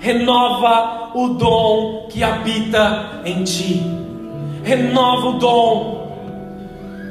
[0.00, 3.80] Renova o dom que habita em ti.
[4.64, 6.01] Renova o dom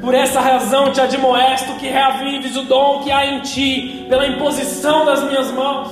[0.01, 5.05] por essa razão te admoesto que reavives o dom que há em ti, pela imposição
[5.05, 5.91] das minhas mãos.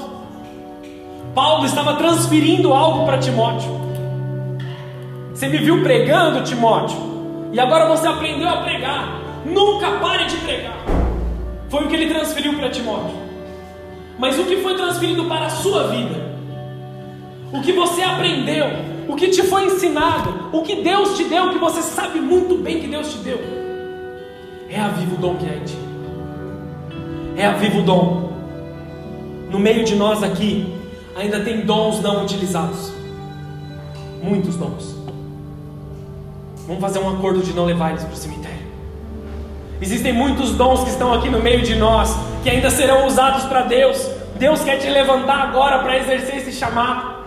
[1.35, 3.69] Paulo estava transferindo algo para Timóteo.
[5.31, 6.97] Você me viu pregando, Timóteo,
[7.53, 9.21] e agora você aprendeu a pregar.
[9.45, 10.79] Nunca pare de pregar.
[11.69, 13.15] Foi o que ele transferiu para Timóteo.
[14.17, 16.29] Mas o que foi transferido para a sua vida?
[17.53, 18.65] O que você aprendeu?
[19.07, 20.49] O que te foi ensinado?
[20.51, 23.68] O que Deus te deu, que você sabe muito bem que Deus te deu?
[24.69, 25.77] Reaviva o dom que há em ti.
[27.35, 28.31] Reaviva o dom.
[29.49, 30.71] No meio de nós aqui,
[31.15, 32.93] ainda tem dons não utilizados.
[34.21, 34.95] Muitos dons.
[36.67, 38.59] Vamos fazer um acordo de não levar eles para o cemitério.
[39.81, 43.63] Existem muitos dons que estão aqui no meio de nós, que ainda serão usados para
[43.63, 44.07] Deus.
[44.37, 47.23] Deus quer te levantar agora para exercer esse chamado.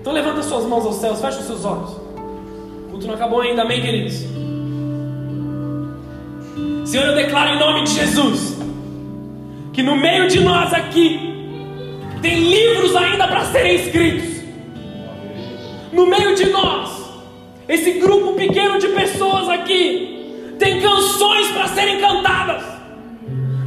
[0.00, 1.90] Então levanta suas mãos aos céus, fecha os seus olhos.
[1.92, 4.31] O culto não acabou ainda, amém, queridos?
[6.84, 8.58] Senhor, eu declaro em nome de Jesus
[9.72, 11.32] que no meio de nós aqui
[12.20, 14.42] tem livros ainda para serem escritos.
[15.92, 16.90] No meio de nós,
[17.68, 22.62] esse grupo pequeno de pessoas aqui tem canções para serem cantadas,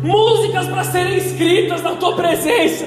[0.03, 2.85] músicas para serem escritas na tua presença,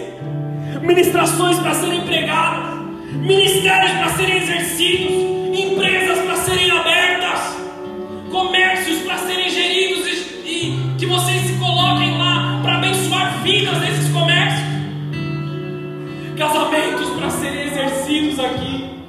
[0.81, 2.81] ministrações para serem pregadas,
[3.14, 7.57] ministérios para serem exercidos, empresas para serem abertas,
[8.31, 8.68] comércios
[18.09, 19.05] filhos aqui,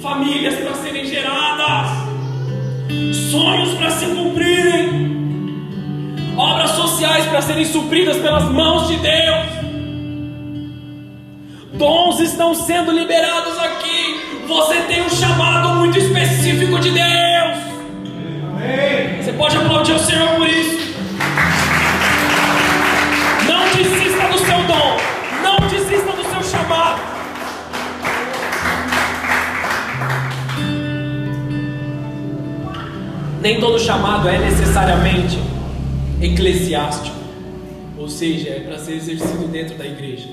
[0.00, 1.90] famílias para serem geradas,
[3.30, 5.12] sonhos para se cumprirem,
[6.36, 9.46] obras sociais para serem supridas pelas mãos de Deus.
[11.74, 14.20] Dons estão sendo liberados aqui.
[14.48, 17.58] Você tem um chamado muito específico de Deus.
[19.22, 20.92] Você pode aplaudir o Senhor por isso.
[26.72, 27.00] Chamado.
[33.42, 35.38] Nem todo chamado é necessariamente
[36.20, 37.16] eclesiástico,
[37.98, 40.28] ou seja, é para ser exercido dentro da igreja.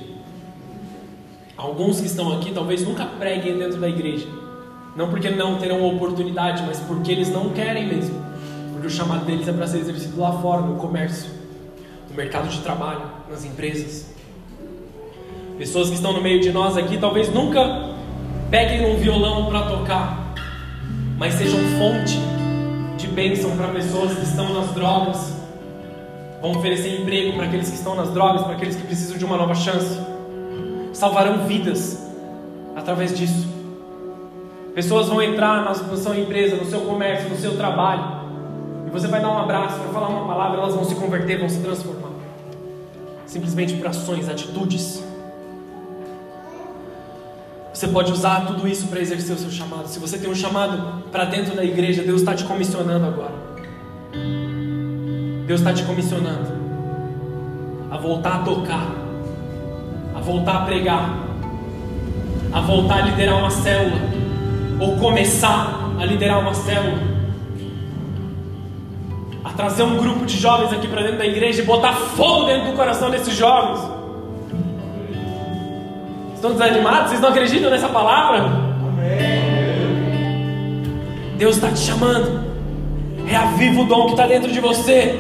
[1.58, 4.28] Alguns que estão aqui talvez nunca preguem dentro da igreja,
[4.96, 8.24] não porque não terão oportunidade, mas porque eles não querem mesmo,
[8.72, 11.32] porque o chamado deles é para ser exercido lá fora, no comércio,
[12.10, 14.19] no mercado de trabalho, nas empresas.
[15.60, 17.90] Pessoas que estão no meio de nós aqui talvez nunca
[18.50, 20.34] peguem um violão para tocar,
[21.18, 22.18] mas sejam fonte
[22.98, 25.34] de bênção para pessoas que estão nas drogas,
[26.42, 29.36] vão oferecer emprego para aqueles que estão nas drogas, para aqueles que precisam de uma
[29.36, 30.00] nova chance,
[30.94, 32.08] salvarão vidas
[32.74, 33.46] através disso.
[34.74, 38.04] Pessoas vão entrar na sua empresa, no seu comércio, no seu trabalho,
[38.88, 41.50] e você vai dar um abraço, vai falar uma palavra, elas vão se converter, vão
[41.50, 42.10] se transformar
[43.30, 45.04] simplesmente por ações, atitudes.
[47.80, 49.88] Você pode usar tudo isso para exercer o seu chamado.
[49.88, 53.32] Se você tem um chamado para dentro da igreja, Deus está te comissionando agora.
[55.48, 56.52] Deus está te comissionando
[57.90, 58.86] a voltar a tocar,
[60.14, 61.20] a voltar a pregar,
[62.52, 64.02] a voltar a liderar uma célula,
[64.82, 67.00] ou começar a liderar uma célula,
[69.42, 72.72] a trazer um grupo de jovens aqui para dentro da igreja e botar fogo dentro
[72.72, 73.89] do coração desses jovens.
[76.40, 77.10] Estão desanimados?
[77.10, 78.50] Vocês não acreditam nessa palavra?
[81.38, 82.46] Deus está te chamando.
[83.26, 85.20] Reaviva o dom que está dentro de você.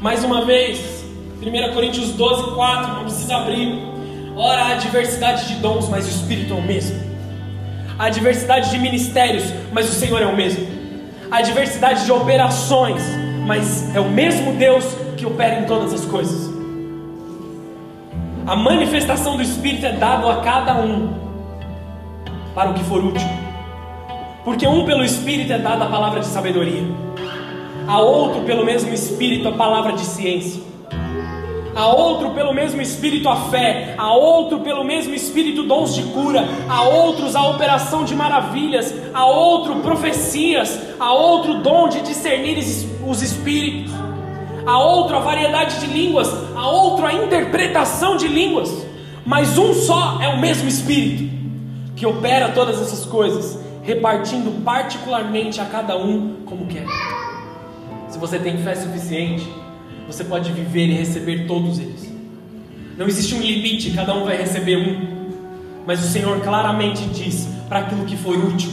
[0.00, 1.04] Mais uma vez,
[1.40, 3.78] 1 Coríntios 12, 4, não precisa abrir.
[4.34, 6.98] Ora, há diversidade de dons, mas o Espírito é o mesmo.
[7.96, 10.66] Há diversidade de ministérios, mas o Senhor é o mesmo.
[11.30, 13.00] Há diversidade de operações,
[13.46, 14.84] mas é o mesmo Deus
[15.16, 16.51] que opera em todas as coisas.
[18.44, 21.14] A manifestação do Espírito é dado a cada um
[22.52, 23.26] para o que for útil.
[24.44, 26.82] Porque um pelo Espírito é dado a palavra de sabedoria,
[27.86, 30.60] a outro pelo mesmo Espírito a palavra de ciência,
[31.72, 36.44] a outro pelo mesmo Espírito a fé, a outro pelo mesmo Espírito dons de cura,
[36.68, 42.58] a outros a operação de maravilhas, a outro profecias, a outro dom de discernir
[43.06, 44.11] os Espíritos
[44.66, 48.86] a outro a variedade de línguas, a outro a interpretação de línguas,
[49.24, 51.32] mas um só é o mesmo Espírito
[52.02, 56.84] que opera todas essas coisas, repartindo particularmente a cada um como quer.
[58.08, 59.48] Se você tem fé suficiente,
[60.06, 62.12] você pode viver e receber todos eles.
[62.98, 65.22] Não existe um limite, cada um vai receber um.
[65.86, 68.70] Mas o Senhor claramente diz para aquilo que for útil,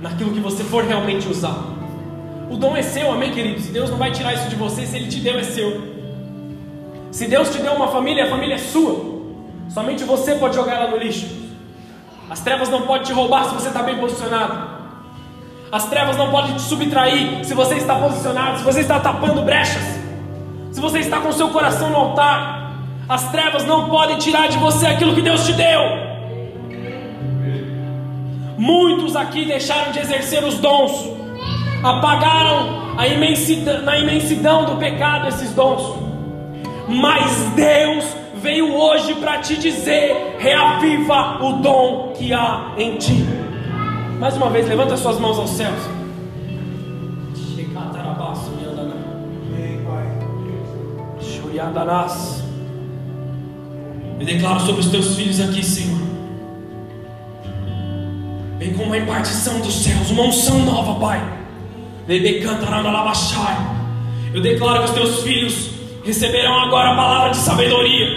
[0.00, 1.79] naquilo que você for realmente usar.
[2.50, 3.66] O dom é seu, amém, queridos?
[3.66, 5.80] Deus não vai tirar isso de você, se Ele te deu, é seu.
[7.12, 9.20] Se Deus te deu uma família, a família é sua.
[9.68, 11.28] Somente você pode jogar ela no lixo.
[12.28, 14.68] As trevas não podem te roubar se você está bem posicionado.
[15.70, 19.84] As trevas não podem te subtrair se você está posicionado, se você está tapando brechas,
[20.72, 22.72] se você está com seu coração no altar.
[23.08, 25.80] As trevas não podem tirar de você aquilo que Deus te deu.
[28.58, 31.19] Muitos aqui deixaram de exercer os dons
[31.82, 35.98] apagaram a imensidão, na imensidão do pecado esses dons.
[36.88, 38.04] Mas Deus
[38.36, 43.24] veio hoje para te dizer: reaviva o dom que há em ti.
[44.18, 45.78] Mais uma vez, levanta suas mãos aos céus.
[54.18, 55.98] Eu declaro sobre os teus filhos aqui, Senhor.
[58.58, 61.39] Vem com uma impartição dos céus, uma unção nova, Pai
[64.34, 65.70] eu declaro que os teus filhos
[66.04, 68.08] receberão agora a palavra de sabedoria.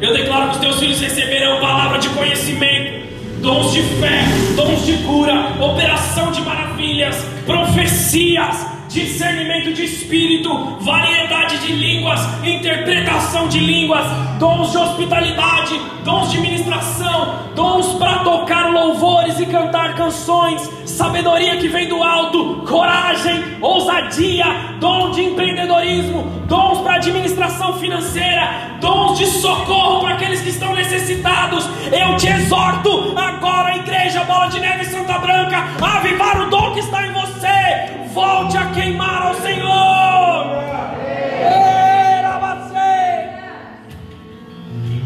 [0.00, 3.06] Eu declaro que os teus filhos receberão palavra de conhecimento,
[3.42, 4.24] dons de fé,
[4.56, 13.58] dons de cura, operação de maravilhas, profecias, discernimento de espírito, variedade de línguas, interpretação de
[13.58, 14.06] línguas,
[14.38, 21.68] dons de hospitalidade, dons de ministração, dons para tocar louvores e cantar canções, sabedoria que
[21.68, 24.44] vem do alto, coragem, ousadia,
[24.78, 31.66] dom de empreendedorismo, dons para administração financeira, dons de socorro para aqueles que estão necessitados.
[31.90, 36.80] Eu te exorto agora, igreja Bola de Neve Santa Branca, a avivar o dom que
[36.80, 38.01] está em você.
[38.12, 40.12] Volte a queimar ao Senhor.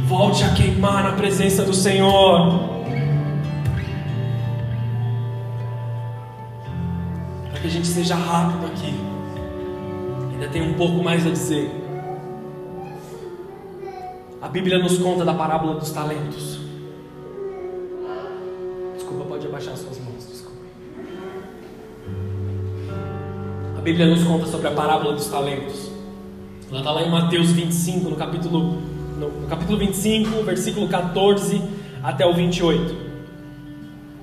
[0.06, 2.60] Volte a queimar na presença do Senhor.
[7.50, 8.94] Para que a gente seja rápido aqui.
[10.32, 11.70] Ainda tem um pouco mais a dizer.
[14.42, 16.60] A Bíblia nos conta da parábola dos talentos.
[18.94, 20.15] Desculpa, pode abaixar suas mãos.
[23.86, 25.92] Bíblia nos conta sobre a parábola dos talentos.
[26.68, 28.82] Ela está lá em Mateus 25, no capítulo,
[29.16, 31.62] no, no capítulo 25, versículo 14
[32.02, 32.96] até o 28.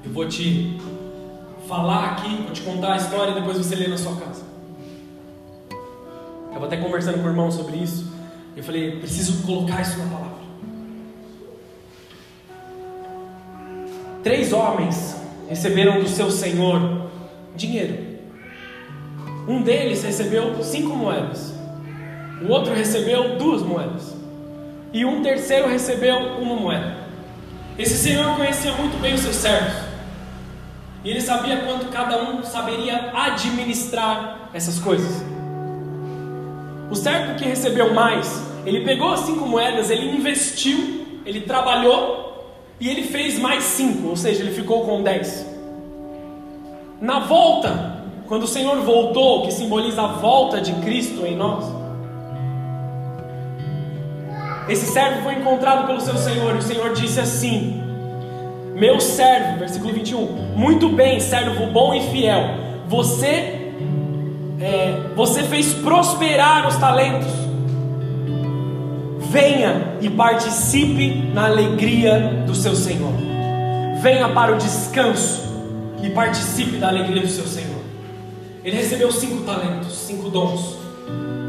[0.03, 0.77] Eu vou te
[1.65, 4.43] falar aqui, vou te contar a história e depois você lê na sua casa.
[5.71, 8.11] Eu estava até conversando com o irmão sobre isso.
[8.57, 10.43] Eu falei, preciso colocar isso na palavra.
[14.21, 15.15] Três homens
[15.47, 17.07] receberam do seu senhor
[17.55, 18.02] dinheiro.
[19.47, 21.53] Um deles recebeu cinco moedas.
[22.41, 24.15] O outro recebeu duas moedas.
[24.93, 26.97] E um terceiro recebeu uma moeda.
[27.77, 29.73] Esse senhor conhecia muito bem os seus servos.
[31.03, 35.23] E ele sabia quanto cada um saberia administrar essas coisas.
[36.89, 42.23] O servo que recebeu mais, ele pegou as cinco moedas, ele investiu, ele trabalhou
[42.79, 45.45] e ele fez mais cinco, ou seja, ele ficou com dez.
[47.01, 47.92] Na volta,
[48.33, 51.65] quando o Senhor voltou, que simboliza a volta de Cristo em nós,
[54.67, 57.79] esse servo foi encontrado pelo seu Senhor, e o Senhor disse assim:
[58.73, 60.25] Meu servo, versículo 21,
[60.55, 62.55] muito bem, servo bom e fiel,
[62.87, 63.71] você,
[64.59, 67.31] é, você fez prosperar os talentos,
[69.29, 73.13] venha e participe na alegria do seu Senhor,
[74.01, 75.43] venha para o descanso
[76.01, 77.72] e participe da alegria do seu Senhor.
[78.63, 80.77] Ele recebeu cinco talentos, cinco dons,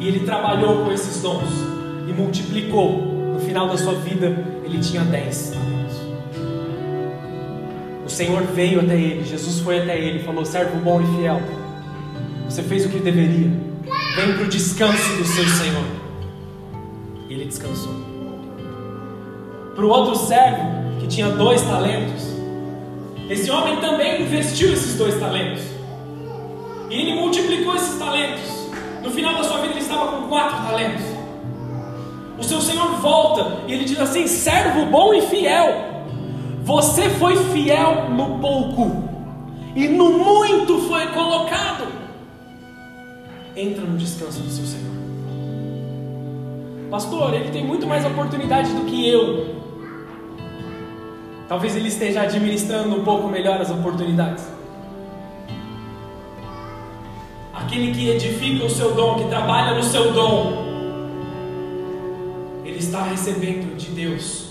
[0.01, 1.49] e ele trabalhou com esses dons
[2.09, 3.15] e multiplicou.
[3.35, 4.27] No final da sua vida,
[4.65, 5.97] ele tinha dez talentos.
[8.05, 11.41] O Senhor veio até ele, Jesus foi até ele falou: Servo bom e fiel,
[12.49, 13.51] você fez o que deveria,
[14.17, 15.85] vem para o descanso do seu Senhor.
[17.29, 17.95] E ele descansou.
[19.75, 22.35] Para o outro servo, que tinha dois talentos,
[23.29, 25.74] esse homem também investiu esses dois talentos.
[26.95, 28.69] E ele multiplicou esses talentos.
[29.03, 31.05] No final da sua vida, ele estava com quatro talentos.
[32.39, 36.05] O seu Senhor volta e ele diz assim: servo bom e fiel,
[36.63, 39.09] você foi fiel no pouco,
[39.75, 41.89] e no muito foi colocado.
[43.57, 44.95] Entra no descanso do seu Senhor.
[46.93, 49.57] Pastor, ele tem muito mais oportunidade do que eu.
[51.49, 54.54] Talvez ele esteja administrando um pouco melhor as oportunidades.
[57.75, 60.65] Aquele que edifica o seu dom, que trabalha no seu dom,
[62.65, 64.51] ele está recebendo de Deus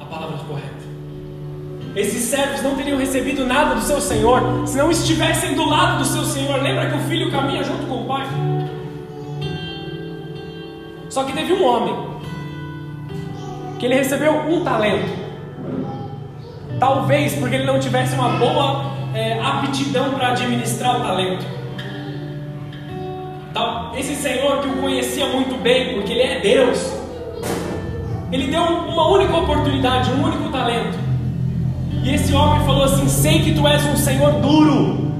[0.00, 0.68] a palavra correta.
[1.96, 6.04] Esses servos não teriam recebido nada do seu Senhor se não estivessem do lado do
[6.04, 6.62] seu Senhor.
[6.62, 8.24] Lembra que o filho caminha junto com o pai?
[11.10, 11.96] Só que teve um homem
[13.80, 15.10] que ele recebeu um talento.
[16.78, 21.61] Talvez porque ele não tivesse uma boa é, aptidão para administrar o talento.
[23.96, 26.92] Esse Senhor que o conhecia muito bem, porque ele é Deus,
[28.32, 30.98] ele deu uma única oportunidade, um único talento.
[32.02, 35.12] E esse homem falou assim: Sei que tu és um Senhor duro,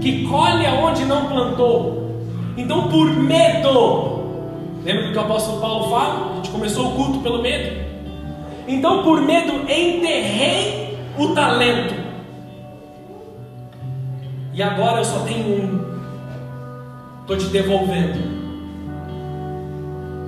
[0.00, 2.22] que colhe aonde não plantou.
[2.56, 4.20] Então, por medo,
[4.84, 6.32] lembra do que o apóstolo Paulo fala?
[6.32, 7.86] A gente começou o culto pelo medo.
[8.66, 11.94] Então, por medo, enterrei o talento.
[14.52, 15.97] E agora eu só tenho um.
[17.28, 18.18] Estou te devolvendo.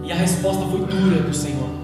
[0.05, 1.81] E a resposta foi dura do Senhor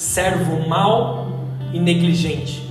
[0.00, 1.28] servo mau
[1.74, 2.62] e negligente.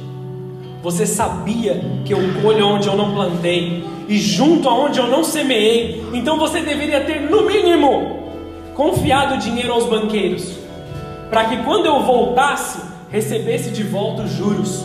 [0.82, 6.04] Você sabia que eu colho onde eu não plantei e junto aonde eu não semeei,
[6.12, 8.32] então você deveria ter, no mínimo,
[8.74, 10.56] confiado o dinheiro aos banqueiros,
[11.30, 12.82] para que quando eu voltasse,
[13.12, 14.84] recebesse de volta os juros.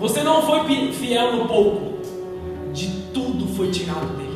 [0.00, 1.87] Você não foi fiel no pouco,
[2.78, 4.28] de tudo foi tirado dele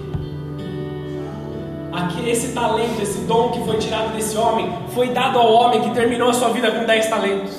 [2.27, 6.31] esse talento, esse dom que foi tirado desse homem, foi dado ao homem que terminou
[6.31, 7.53] a sua vida com dez talentos.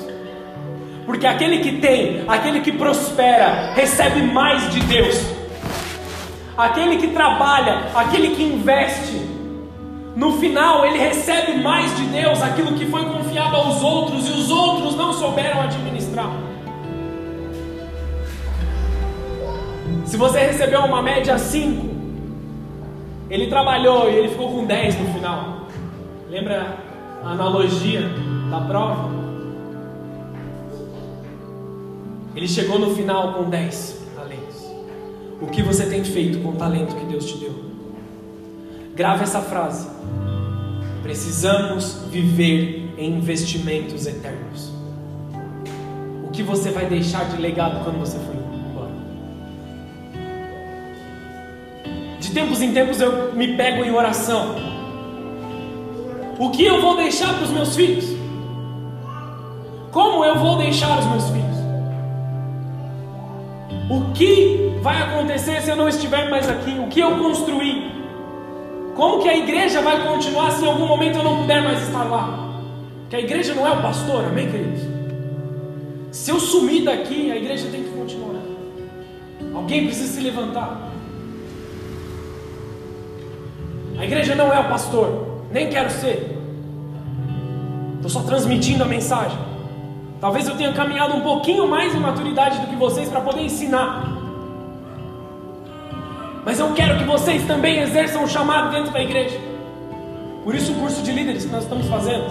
[1.05, 5.21] Porque aquele que tem, aquele que prospera, recebe mais de Deus.
[6.55, 9.21] aquele que trabalha, aquele que investe,
[10.15, 14.51] no final ele recebe mais de Deus aquilo que foi confiado aos outros e os
[14.51, 16.31] outros não souberam administrar.
[20.13, 21.87] Se você recebeu uma média 5,
[23.31, 25.65] ele trabalhou e ele ficou com 10 no final.
[26.29, 26.77] Lembra
[27.23, 28.01] a analogia
[28.47, 29.09] da prova?
[32.35, 34.63] Ele chegou no final com 10 talentos.
[35.41, 37.55] O que você tem feito com o talento que Deus te deu?
[38.93, 39.89] Grave essa frase.
[41.01, 44.71] Precisamos viver em investimentos eternos.
[46.23, 48.42] O que você vai deixar de legado quando você for
[52.33, 54.55] tempos em tempos eu me pego em oração.
[56.39, 58.05] O que eu vou deixar para os meus filhos?
[59.91, 61.43] Como eu vou deixar os meus filhos?
[63.89, 66.71] O que vai acontecer se eu não estiver mais aqui?
[66.79, 67.91] O que eu construí?
[68.95, 72.03] Como que a igreja vai continuar se em algum momento eu não puder mais estar
[72.03, 72.59] lá?
[73.09, 74.81] Que a igreja não é o pastor, amém, queridos?
[76.11, 78.41] Se eu sumir daqui, a igreja tem que continuar.
[79.53, 80.82] Alguém precisa se levantar.
[83.97, 86.39] A igreja não é o pastor, nem quero ser.
[87.95, 89.37] Estou só transmitindo a mensagem.
[90.19, 94.09] Talvez eu tenha caminhado um pouquinho mais em maturidade do que vocês para poder ensinar.
[96.45, 99.39] Mas eu quero que vocês também exerçam o chamado dentro da igreja.
[100.43, 102.25] Por isso o curso de líderes que nós estamos fazendo.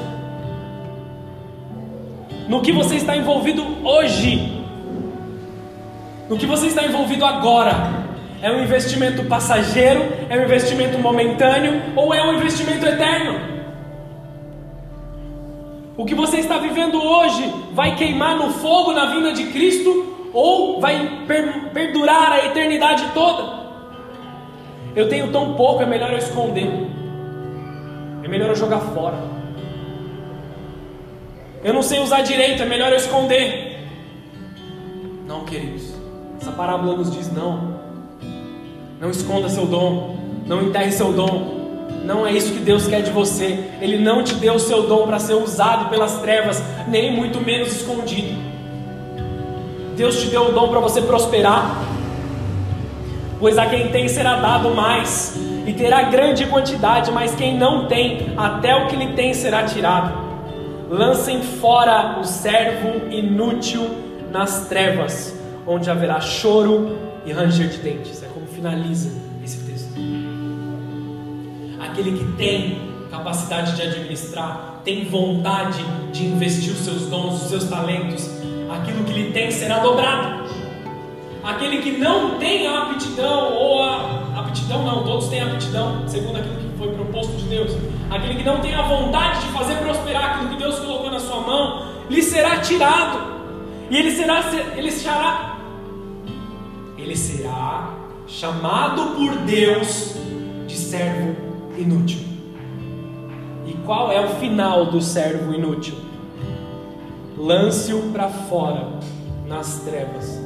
[2.49, 4.63] No que você está envolvido hoje.
[6.29, 8.02] No que você está envolvido agora.
[8.43, 10.03] É um investimento passageiro?
[10.28, 11.80] É um investimento momentâneo?
[11.95, 13.38] Ou é um investimento eterno?
[15.97, 20.30] O que você está vivendo hoje vai queimar no fogo na vinda de Cristo?
[20.32, 23.62] Ou vai per perdurar a eternidade toda?
[24.97, 26.68] Eu tenho tão pouco, é melhor eu esconder.
[28.24, 29.18] É melhor eu jogar fora.
[31.62, 33.88] Eu não sei usar direito, é melhor eu esconder.
[35.28, 35.95] Não, queridos.
[36.40, 37.72] Essa parábola nos diz não.
[39.03, 40.17] Não esconda seu dom.
[40.47, 41.89] Não enterre seu dom.
[42.05, 43.69] Não é isso que Deus quer de você.
[43.81, 47.73] Ele não te deu o seu dom para ser usado pelas trevas, nem muito menos
[47.73, 48.41] escondido.
[49.97, 51.83] Deus te deu o dom para você prosperar,
[53.41, 55.37] pois a quem tem será dado mais,
[55.67, 60.13] e terá grande quantidade, mas quem não tem, até o que lhe tem será tirado.
[60.89, 63.91] Lancem fora o servo inútil
[64.31, 65.37] nas trevas,
[65.67, 66.97] onde haverá choro
[67.27, 68.22] e ranger de dentes.
[68.63, 69.11] Finaliza
[69.45, 69.91] esse texto.
[71.81, 77.65] Aquele que tem capacidade de administrar, tem vontade de investir os seus dons, os seus
[77.65, 78.31] talentos,
[78.71, 80.45] aquilo que lhe tem será dobrado.
[81.43, 86.55] Aquele que não tem a aptidão, ou a aptidão não, todos têm aptidão, segundo aquilo
[86.55, 87.73] que foi proposto de Deus,
[88.13, 91.41] aquele que não tem a vontade de fazer prosperar aquilo que Deus colocou na sua
[91.41, 93.19] mão, lhe será tirado,
[93.91, 94.41] e ele será,
[94.77, 95.59] ele será,
[96.97, 98.02] ele será
[98.33, 100.14] chamado por Deus
[100.66, 101.37] de servo
[101.76, 102.20] inútil.
[103.66, 105.95] E qual é o final do servo inútil?
[107.37, 108.89] Lance-o para fora
[109.47, 110.41] nas trevas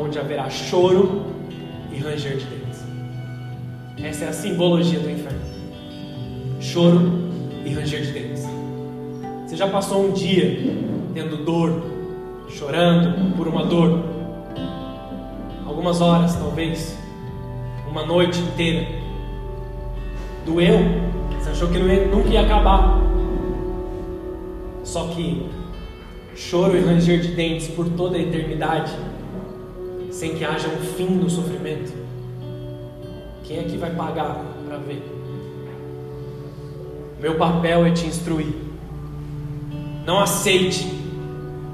[0.00, 1.22] onde haverá choro
[1.92, 2.84] e ranger de dentes.
[4.02, 5.38] Essa é a simbologia do inferno:
[6.60, 7.12] choro
[7.64, 8.44] e ranger de dentes.
[9.46, 10.58] Você já passou um dia
[11.14, 11.80] tendo dor,
[12.48, 14.02] chorando por uma dor?
[15.64, 17.03] Algumas horas, talvez,
[17.94, 18.88] uma noite inteira.
[20.44, 20.80] Doeu?
[21.38, 23.00] Você achou que ia, nunca ia acabar.
[24.82, 25.48] Só que
[26.34, 28.92] choro e ranger de dentes por toda a eternidade
[30.10, 31.92] sem que haja um fim no sofrimento?
[33.44, 35.00] Quem é que vai pagar para ver?
[37.20, 38.54] Meu papel é te instruir.
[40.04, 40.92] Não aceite,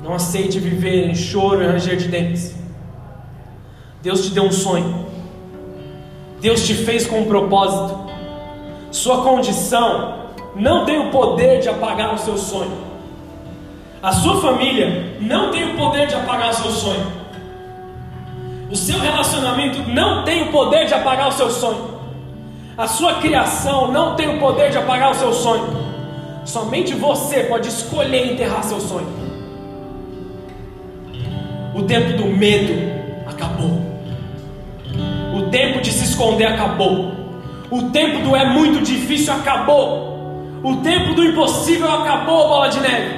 [0.05, 2.55] não aceite viver em choro e ranger de dentes.
[4.03, 5.10] Deus te deu um sonho.
[6.41, 8.11] Deus te fez com um propósito.
[8.91, 10.14] Sua condição
[10.57, 12.91] não tem o poder de apagar o seu sonho.
[14.03, 17.07] A sua família não tem o poder de apagar o seu sonho.
[18.70, 21.91] O seu relacionamento não tem o poder de apagar o seu sonho.
[22.78, 25.66] A sua criação não tem o poder de apagar o seu sonho.
[26.47, 29.09] Somente você pode escolher enterrar seu sonho.
[31.74, 32.72] O tempo do medo
[33.26, 33.89] acabou.
[35.51, 37.12] O tempo de se esconder acabou.
[37.68, 40.61] O tempo do é muito difícil acabou.
[40.62, 43.14] O tempo do impossível acabou, bola de neve.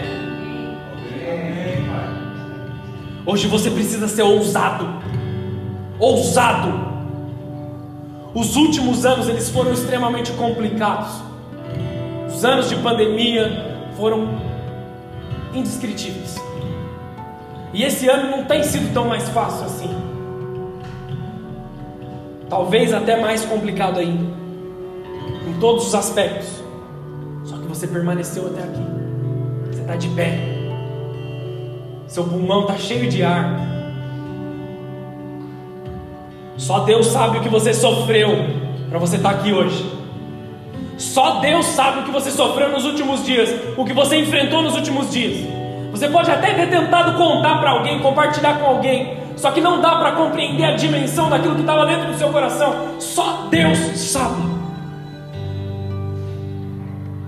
[3.26, 5.02] Hoje você precisa ser ousado
[5.98, 6.72] ousado.
[8.34, 11.22] Os últimos anos eles foram extremamente complicados.
[12.34, 14.40] Os anos de pandemia foram
[15.54, 16.36] indescritíveis.
[17.74, 20.01] E esse ano não tem sido tão mais fácil assim.
[22.52, 24.30] Talvez até mais complicado ainda.
[25.48, 26.62] Em todos os aspectos.
[27.44, 28.82] Só que você permaneceu até aqui.
[29.70, 30.38] Você está de pé.
[32.06, 33.58] Seu pulmão está cheio de ar.
[36.58, 38.28] Só Deus sabe o que você sofreu
[38.90, 39.90] para você estar tá aqui hoje.
[40.98, 43.48] Só Deus sabe o que você sofreu nos últimos dias,
[43.78, 45.48] o que você enfrentou nos últimos dias.
[45.90, 49.96] Você pode até ter tentado contar para alguém, compartilhar com alguém, só que não dá
[49.96, 53.00] para compreender a dimensão daquilo que estava dentro do seu coração.
[53.00, 54.42] Só Deus sabe.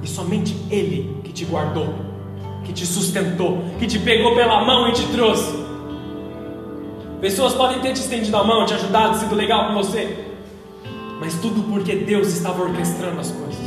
[0.02, 1.94] E somente Ele que te guardou,
[2.64, 5.64] que te sustentou, que te pegou pela mão e te trouxe.
[7.20, 10.26] Pessoas podem ter te estendido a mão, te ajudado, sido legal com você,
[11.18, 13.64] mas tudo porque Deus estava orquestrando as coisas.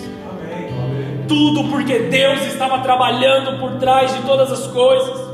[1.27, 5.26] Tudo porque Deus estava trabalhando por trás de todas as coisas.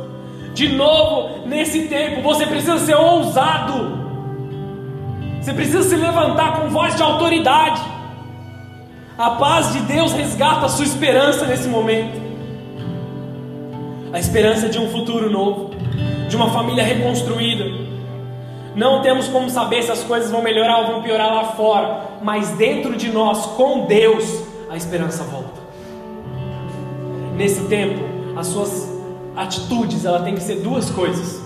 [0.54, 4.04] De novo, nesse tempo, você precisa ser ousado.
[5.42, 7.82] Você precisa se levantar com voz de autoridade.
[9.18, 12.22] A paz de Deus resgata a sua esperança nesse momento.
[14.12, 15.72] A esperança de um futuro novo,
[16.30, 17.66] de uma família reconstruída.
[18.76, 22.50] Não temos como saber se as coisas vão melhorar ou vão piorar lá fora, mas
[22.52, 25.64] dentro de nós, com Deus, a esperança volta
[27.36, 28.00] nesse tempo,
[28.36, 28.93] as suas
[29.36, 31.42] atitudes, ela tem que ser duas coisas.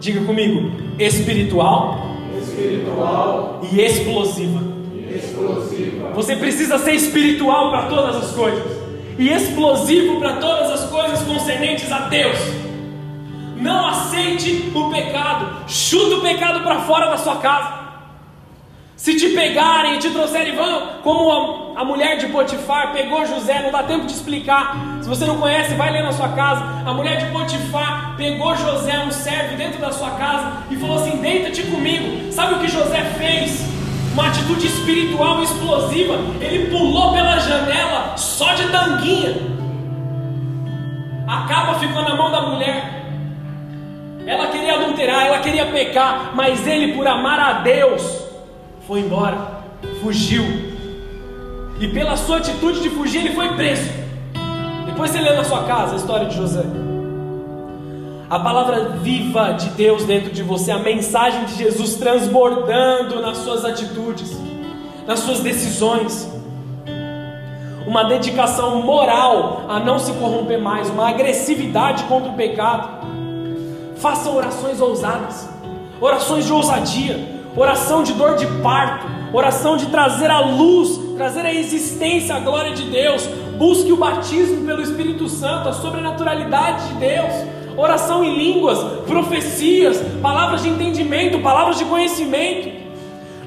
[0.00, 1.98] Diga comigo, espiritual,
[2.40, 4.60] espiritual e explosiva.
[5.12, 6.10] explosiva.
[6.14, 8.78] Você precisa ser espiritual para todas as coisas
[9.18, 12.38] e explosivo para todas as coisas concernentes a Deus.
[13.56, 17.87] Não aceite o pecado, chuta o pecado para fora da sua casa.
[18.98, 21.30] Se te pegarem e te trouxerem, vão, como
[21.76, 24.76] a, a, mulher de Potifar pegou José, não dá tempo de explicar.
[25.00, 26.64] Se você não conhece, vai ler na sua casa.
[26.84, 31.16] A mulher de Potifar pegou José, um servo, dentro da sua casa e falou assim:
[31.18, 32.32] Deita-te comigo.
[32.32, 33.62] Sabe o que José fez?
[34.14, 36.14] Uma atitude espiritual explosiva.
[36.40, 39.36] Ele pulou pela janela só de tanguinha.
[41.28, 43.04] A capa ficou na mão da mulher.
[44.26, 48.27] Ela queria adulterar, ela queria pecar, mas ele, por amar a Deus,
[48.88, 49.36] foi embora,
[50.00, 50.42] fugiu.
[51.78, 53.86] E pela sua atitude de fugir, ele foi preso.
[54.86, 56.64] Depois você lê na sua casa a história de José.
[58.30, 63.62] A palavra viva de Deus dentro de você, a mensagem de Jesus transbordando nas suas
[63.62, 64.34] atitudes,
[65.06, 66.26] nas suas decisões.
[67.86, 73.06] Uma dedicação moral a não se corromper mais, uma agressividade contra o pecado.
[73.96, 75.46] Faça orações ousadas,
[76.00, 81.52] orações de ousadia oração de dor de parto, oração de trazer a luz, trazer a
[81.52, 83.26] existência, a glória de Deus.
[83.58, 87.32] Busque o batismo pelo Espírito Santo, a sobrenaturalidade de Deus.
[87.76, 92.78] Oração em línguas, profecias, palavras de entendimento, palavras de conhecimento.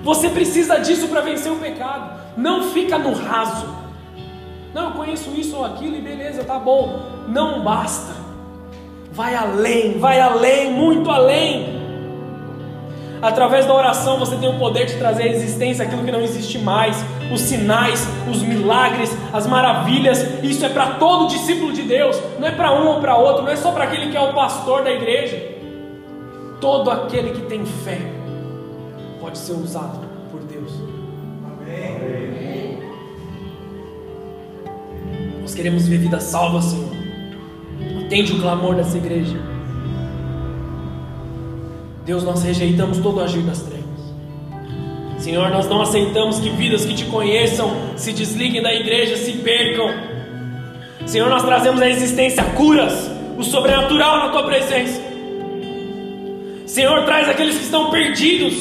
[0.04, 2.20] Você precisa disso para vencer o pecado.
[2.36, 3.68] Não fica no raso.
[4.74, 7.02] Não, eu conheço isso ou aquilo e beleza, tá bom.
[7.28, 8.14] Não basta.
[9.12, 11.81] Vai além, vai além, muito além.
[13.22, 16.58] Através da oração você tem o poder de trazer à existência aquilo que não existe
[16.58, 16.98] mais,
[17.32, 20.44] os sinais, os milagres, as maravilhas.
[20.44, 23.52] Isso é para todo discípulo de Deus, não é para um ou para outro, não
[23.52, 25.52] é só para aquele que é o pastor da igreja.
[26.60, 28.00] Todo aquele que tem fé
[29.20, 30.00] pode ser usado
[30.32, 30.72] por Deus.
[31.46, 32.80] Amém.
[35.42, 36.90] Nós queremos ver vida salva, Senhor.
[38.06, 39.38] Atende o clamor dessa igreja.
[42.12, 43.86] Deus, nós rejeitamos todo o agir das trevas.
[45.18, 49.90] Senhor, nós não aceitamos que vidas que te conheçam se desliguem da igreja, se percam.
[51.06, 55.02] Senhor, nós trazemos à existência curas, o sobrenatural na tua presença.
[56.66, 58.56] Senhor, traz aqueles que estão perdidos,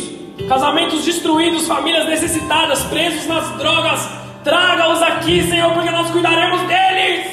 [0.49, 4.09] casamentos destruídos, famílias necessitadas, presos nas drogas.
[4.45, 7.27] Traga-os aqui, Senhor, porque nós cuidaremos deles.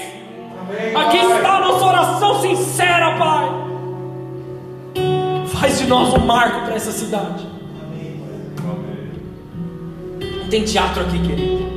[0.61, 3.56] Amém, aqui está a nossa oração sincera, Pai.
[5.87, 7.45] Nós um marco para essa cidade.
[10.41, 11.67] Não tem teatro aqui, querido.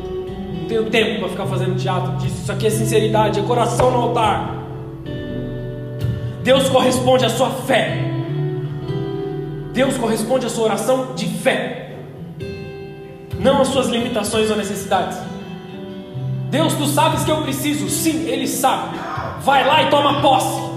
[0.61, 2.43] Não tenho tempo para ficar fazendo teatro disso.
[2.43, 4.57] Isso aqui é sinceridade, é coração no altar.
[6.43, 8.11] Deus corresponde à sua fé.
[9.73, 11.95] Deus corresponde à sua oração de fé,
[13.39, 15.17] não às suas limitações ou necessidades.
[16.51, 18.99] Deus, tu sabes que eu preciso, sim, Ele sabe.
[19.43, 20.70] Vai lá e toma posse.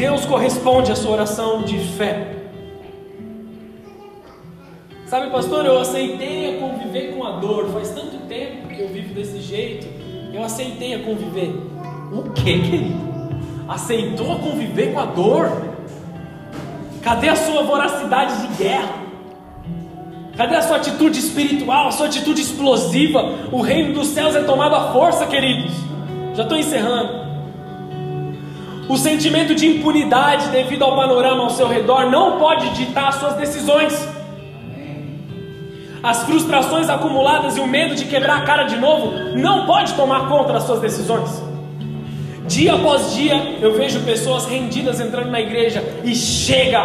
[0.00, 2.34] Deus corresponde à sua oração de fé.
[5.04, 7.68] Sabe, pastor, eu aceitei a conviver com a dor.
[7.68, 9.86] Faz tanto tempo que eu vivo desse jeito.
[10.32, 11.54] Eu aceitei a conviver.
[12.10, 13.10] O que, querido?
[13.68, 15.50] Aceitou conviver com a dor?
[17.02, 18.94] Cadê a sua voracidade de guerra?
[20.34, 23.22] Cadê a sua atitude espiritual, a sua atitude explosiva?
[23.52, 25.74] O reino dos céus é tomado à força, queridos.
[26.34, 27.19] Já estou encerrando.
[28.90, 33.96] O sentimento de impunidade devido ao panorama ao seu redor não pode ditar suas decisões.
[36.02, 40.28] As frustrações acumuladas e o medo de quebrar a cara de novo não pode tomar
[40.28, 41.40] conta das suas decisões.
[42.48, 46.82] Dia após dia eu vejo pessoas rendidas entrando na igreja e chega.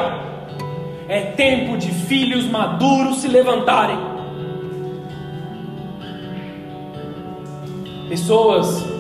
[1.10, 3.98] É tempo de filhos maduros se levantarem.
[8.08, 8.95] Pessoas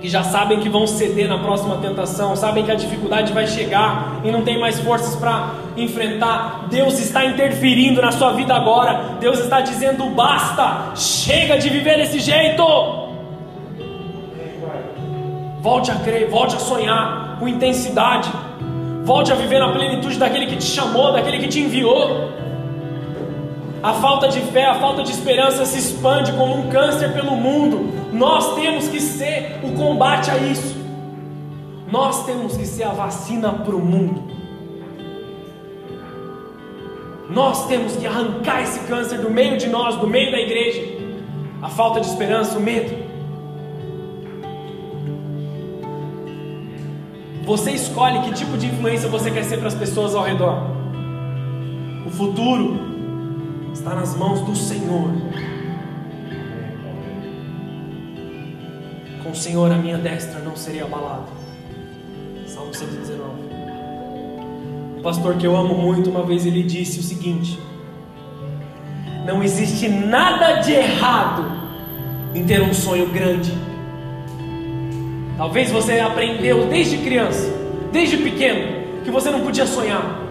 [0.00, 4.20] que já sabem que vão ceder na próxima tentação, sabem que a dificuldade vai chegar
[4.22, 6.66] e não tem mais forças para enfrentar.
[6.70, 9.16] Deus está interferindo na sua vida agora.
[9.18, 12.64] Deus está dizendo: basta, chega de viver desse jeito.
[15.60, 18.30] Volte a crer, volte a sonhar com intensidade.
[19.04, 22.30] Volte a viver na plenitude daquele que te chamou, daquele que te enviou.
[23.82, 27.97] A falta de fé, a falta de esperança se expande como um câncer pelo mundo.
[28.12, 30.76] Nós temos que ser o combate a isso.
[31.90, 34.22] Nós temos que ser a vacina para o mundo.
[37.30, 40.82] Nós temos que arrancar esse câncer do meio de nós, do meio da igreja.
[41.60, 43.08] A falta de esperança, o medo.
[47.44, 50.62] Você escolhe que tipo de influência você quer ser para as pessoas ao redor.
[52.06, 52.78] O futuro
[53.72, 55.10] está nas mãos do Senhor.
[59.28, 61.26] Com o Senhor a minha destra não seria abalada.
[62.46, 63.20] Salmo 119.
[64.96, 67.60] Um pastor que eu amo muito, uma vez ele disse o seguinte:
[69.26, 71.44] Não existe nada de errado
[72.34, 73.52] em ter um sonho grande.
[75.36, 77.52] Talvez você aprendeu desde criança,
[77.92, 80.22] desde pequeno, que você não podia sonhar,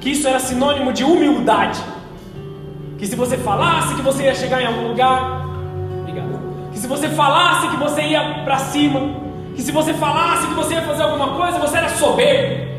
[0.00, 1.80] que isso era sinônimo de humildade.
[2.96, 5.39] Que se você falasse que você ia chegar em algum lugar,
[6.80, 9.10] se você falasse que você ia para cima,
[9.54, 12.70] que se você falasse que você ia fazer alguma coisa, você era soberbo.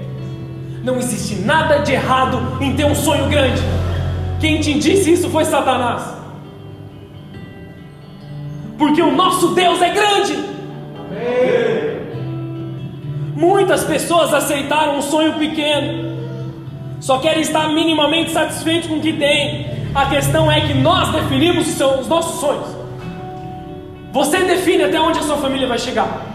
[0.84, 3.62] Não existe nada de errado em ter um sonho grande.
[4.40, 6.02] Quem te disse isso foi Satanás.
[8.76, 10.40] Porque o nosso Deus é grande.
[13.36, 16.18] Muitas pessoas aceitaram um sonho pequeno,
[17.00, 19.68] só querem estar minimamente satisfeitos com o que têm.
[19.94, 22.81] A questão é que nós definimos os nossos sonhos.
[24.12, 26.26] Você define até onde a sua família vai chegar.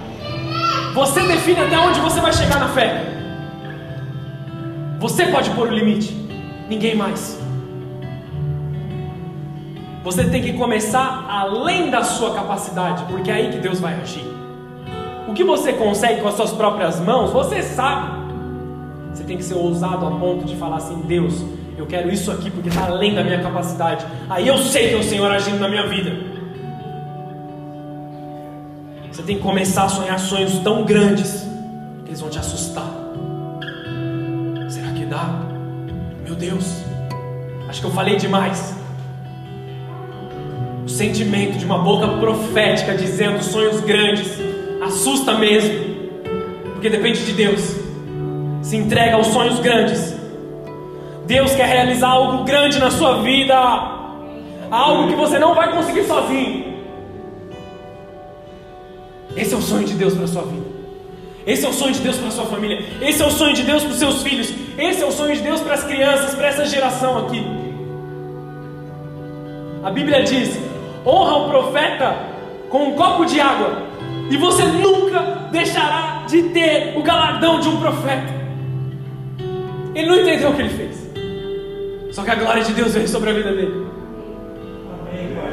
[0.94, 3.04] Você define até onde você vai chegar na fé.
[4.98, 6.10] Você pode pôr o limite,
[6.70, 7.38] ninguém mais.
[10.02, 14.24] Você tem que começar além da sua capacidade, porque é aí que Deus vai agir.
[15.28, 18.24] O que você consegue com as suas próprias mãos, você sabe.
[19.12, 21.44] Você tem que ser ousado a ponto de falar assim: Deus,
[21.76, 24.06] eu quero isso aqui porque está além da minha capacidade.
[24.30, 26.35] Aí eu sei que é o Senhor agindo na minha vida.
[29.16, 31.40] Você tem que começar a sonhar sonhos tão grandes
[32.04, 32.84] que eles vão te assustar.
[34.68, 35.40] Será que dá?
[36.22, 36.84] Meu Deus,
[37.66, 38.76] acho que eu falei demais.
[40.84, 44.38] O sentimento de uma boca profética dizendo sonhos grandes
[44.84, 45.72] assusta mesmo,
[46.74, 47.74] porque depende de Deus.
[48.60, 50.14] Se entrega aos sonhos grandes
[51.26, 53.56] Deus quer realizar algo grande na sua vida,
[54.70, 56.75] algo que você não vai conseguir sozinho.
[59.36, 60.66] Esse é o sonho de Deus para a sua vida.
[61.46, 62.84] Esse é o sonho de Deus para a sua família.
[63.00, 64.52] Esse é o sonho de Deus para os seus filhos.
[64.76, 67.44] Esse é o sonho de Deus para as crianças, para essa geração aqui.
[69.84, 70.58] A Bíblia diz:
[71.06, 72.16] honra o profeta
[72.68, 73.82] com um copo de água,
[74.28, 78.34] e você nunca deixará de ter o galardão de um profeta.
[79.94, 81.06] Ele não entendeu o que ele fez.
[82.10, 83.86] Só que a glória de Deus veio sobre a vida dele.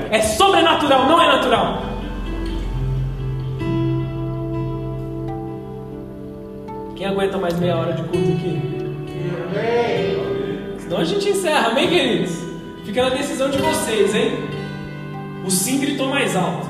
[0.10, 1.93] É sobrenatural, não é natural.
[7.04, 8.62] Quem aguenta mais meia hora de culto aqui?
[10.80, 12.32] Senão a gente encerra, amém, queridos?
[12.86, 14.32] Fica na decisão de vocês, hein?
[15.46, 16.66] O sim gritou mais alto.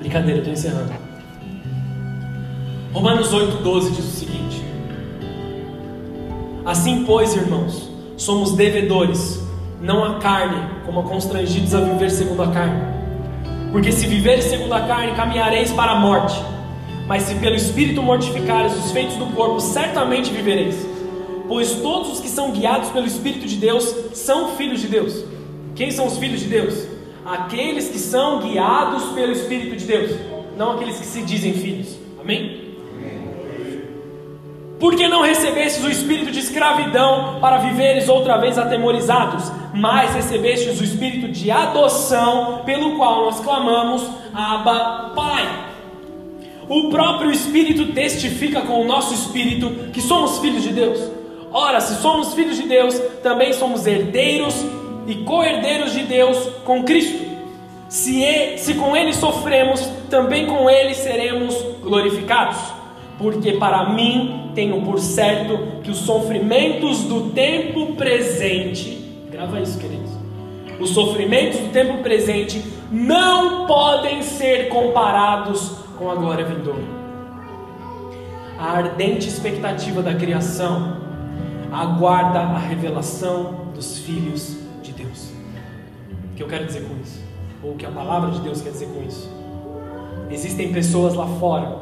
[0.00, 0.92] Brincadeira, estou encerrando.
[2.92, 4.64] Romanos 8,12 diz o seguinte.
[6.66, 9.40] Assim, pois, irmãos, somos devedores,
[9.80, 12.82] não a carne, como constrangidos a viver segundo a carne.
[13.70, 16.59] Porque se viveres segundo a carne, caminhareis para a morte.
[17.10, 20.76] Mas se pelo Espírito mortificares os feitos do corpo, certamente vivereis.
[21.48, 25.24] pois todos os que são guiados pelo Espírito de Deus são filhos de Deus.
[25.74, 26.86] Quem são os filhos de Deus?
[27.26, 30.12] Aqueles que são guiados pelo Espírito de Deus,
[30.56, 31.98] não aqueles que se dizem filhos.
[32.20, 32.76] Amém?
[34.78, 40.84] Porque não recebestes o espírito de escravidão para viveres outra vez atemorizados, mas recebestes o
[40.84, 44.00] espírito de adoção, pelo qual nós clamamos,
[44.32, 45.69] Abba, Pai.
[46.70, 51.00] O próprio Espírito testifica com o nosso espírito que somos filhos de Deus.
[51.50, 54.54] Ora, se somos filhos de Deus, também somos herdeiros
[55.04, 57.28] e co-herdeiros de Deus com Cristo.
[57.88, 62.58] Se, e, se com Ele sofremos, também com Ele seremos glorificados.
[63.18, 68.96] Porque para mim tenho por certo que os sofrimentos do tempo presente,
[69.28, 70.12] grava isso, queridos,
[70.78, 72.62] os sofrimentos do tempo presente
[72.92, 76.82] não podem ser comparados com a glória vindoura.
[78.58, 80.96] A ardente expectativa da criação
[81.70, 85.30] aguarda a revelação dos filhos de Deus.
[86.32, 87.20] O que eu quero dizer com isso?
[87.62, 89.30] Ou o que a palavra de Deus quer dizer com isso?
[90.30, 91.76] Existem pessoas lá fora,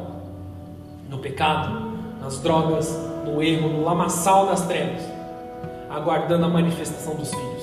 [1.08, 5.02] no pecado, nas drogas, no erro, no lamaçal das trevas,
[5.88, 7.62] aguardando a manifestação dos filhos.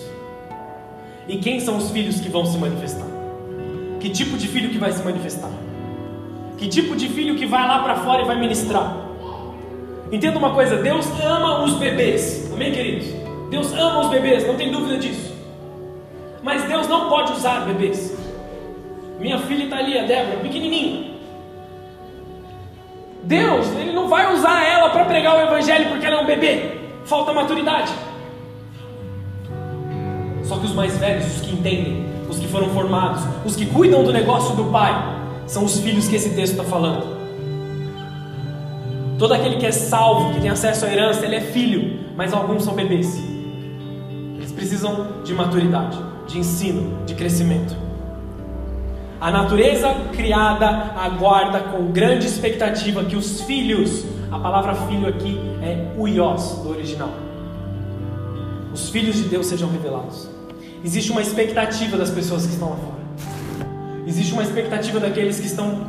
[1.28, 3.08] E quem são os filhos que vão se manifestar?
[4.00, 5.65] Que tipo de filho que vai se manifestar?
[6.58, 8.96] Que tipo de filho que vai lá para fora e vai ministrar?
[10.12, 13.08] Entenda uma coisa: Deus ama os bebês, amém, queridos?
[13.50, 15.34] Deus ama os bebês, não tem dúvida disso.
[16.42, 18.16] Mas Deus não pode usar bebês.
[19.20, 21.16] Minha filha está ali, a Débora, pequenininha.
[23.24, 26.78] Deus, Ele não vai usar ela para pregar o Evangelho porque ela é um bebê.
[27.06, 27.92] Falta maturidade.
[30.44, 34.04] Só que os mais velhos, os que entendem, os que foram formados, os que cuidam
[34.04, 34.94] do negócio do Pai,
[35.48, 37.16] são os filhos que esse texto está falando.
[39.18, 42.64] Todo aquele que é salvo, que tem acesso à herança, ele é filho, mas alguns
[42.64, 43.18] são bebês.
[44.36, 47.76] Eles precisam de maturidade, de ensino, de crescimento.
[49.22, 50.68] A natureza criada
[50.98, 57.10] aguarda com grande expectativa que os filhos, a palavra filho aqui é uios do original,
[58.74, 60.30] os filhos de Deus sejam revelados.
[60.84, 62.95] Existe uma expectativa das pessoas que estão lá fora.
[64.06, 65.88] Existe uma expectativa daqueles que estão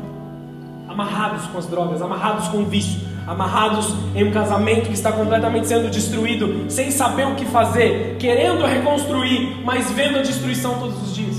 [0.89, 5.67] amarrados com as drogas, amarrados com o vício, amarrados em um casamento que está completamente
[5.67, 11.15] sendo destruído, sem saber o que fazer, querendo reconstruir, mas vendo a destruição todos os
[11.15, 11.37] dias.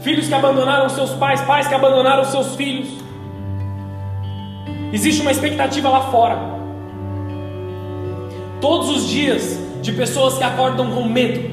[0.00, 2.88] Filhos que abandonaram seus pais, pais que abandonaram seus filhos.
[4.92, 6.38] Existe uma expectativa lá fora.
[8.60, 11.50] Todos os dias de pessoas que acordam com medo,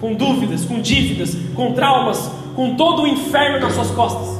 [0.00, 4.36] com dúvidas, com dívidas, com traumas, com todo o inferno nas suas costas.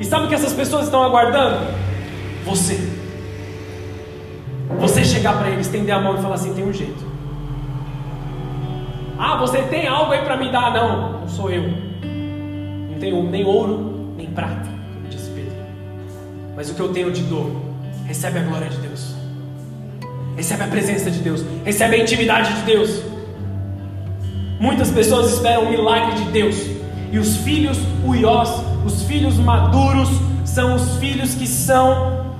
[0.00, 1.66] E sabe o que essas pessoas estão aguardando?
[2.46, 2.78] Você.
[4.80, 7.04] Você chegar para eles, estender a mão e falar assim: tem um jeito.
[9.18, 10.72] Ah, você tem algo aí para me dar?
[10.72, 11.64] Não, não sou eu.
[12.90, 15.52] Não tenho nem ouro, nem prata, como disse Pedro.
[16.56, 17.74] Mas o que eu tenho te dou.
[18.06, 19.14] Recebe a glória de Deus.
[20.36, 21.44] Recebe a presença de Deus.
[21.66, 23.02] Recebe a intimidade de Deus.
[24.58, 26.73] Muitas pessoas esperam o milagre de Deus.
[27.14, 28.50] E os filhos uiós,
[28.84, 30.08] os filhos maduros,
[30.44, 32.34] são os filhos que são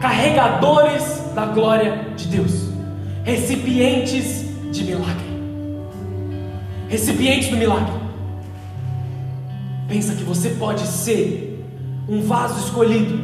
[0.00, 2.70] carregadores da glória de Deus,
[3.22, 5.26] recipientes de milagre.
[6.88, 7.92] Recipientes do milagre.
[9.86, 11.62] Pensa que você pode ser
[12.08, 13.18] um vaso escolhido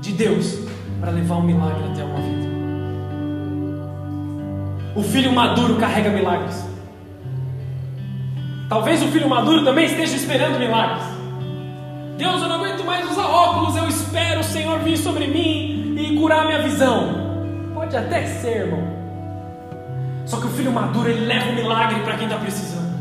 [0.00, 0.60] de Deus
[0.98, 2.46] para levar um milagre até uma vida.
[4.94, 6.75] O filho maduro carrega milagres.
[8.68, 11.04] Talvez o filho maduro também esteja esperando milagres.
[12.18, 16.16] Deus, eu não aguento mais usar óculos, eu espero o Senhor vir sobre mim e
[16.16, 17.70] curar minha visão.
[17.74, 18.96] Pode até ser, irmão.
[20.24, 22.96] Só que o filho maduro, ele leva o milagre para quem está precisando.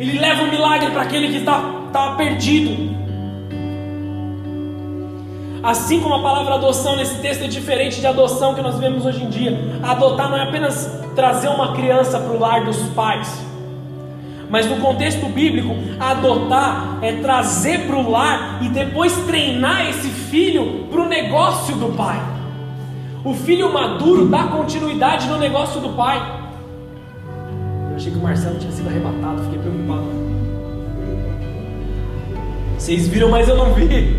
[0.00, 1.60] Ele leva o milagre para aquele que está
[1.92, 3.02] tá perdido.
[5.62, 9.22] Assim como a palavra adoção nesse texto é diferente de adoção que nós vemos hoje
[9.22, 9.58] em dia.
[9.82, 13.51] Adotar não é apenas trazer uma criança para o lar dos pais
[14.52, 20.88] mas no contexto bíblico, adotar é trazer para o lar e depois treinar esse filho
[20.90, 22.22] para o negócio do pai.
[23.24, 26.18] O filho maduro dá continuidade no negócio do pai.
[27.88, 30.04] Eu achei que o Marcelo tinha sido arrebatado, fiquei preocupado.
[32.76, 34.18] Vocês viram, mas eu não vi.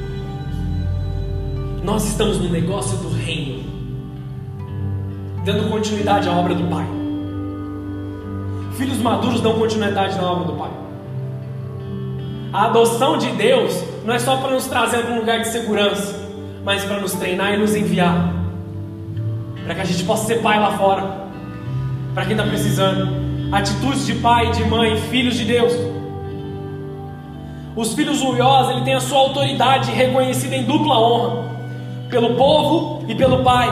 [1.82, 3.64] Nós estamos no negócio do reino,
[5.46, 6.97] dando continuidade à obra do Pai.
[8.78, 10.70] Filhos maduros dão continuidade na obra do Pai.
[12.52, 16.28] A adoção de Deus não é só para nos trazer para um lugar de segurança.
[16.64, 18.30] mas para nos treinar e nos enviar,
[19.64, 21.02] para que a gente possa ser pai lá fora,
[22.12, 23.08] para quem está precisando.
[23.50, 25.72] Atitudes de pai, de mãe, filhos de Deus.
[27.74, 31.44] Os filhos uiós, ele tem a sua autoridade reconhecida em dupla honra,
[32.10, 33.68] pelo povo e pelo pai.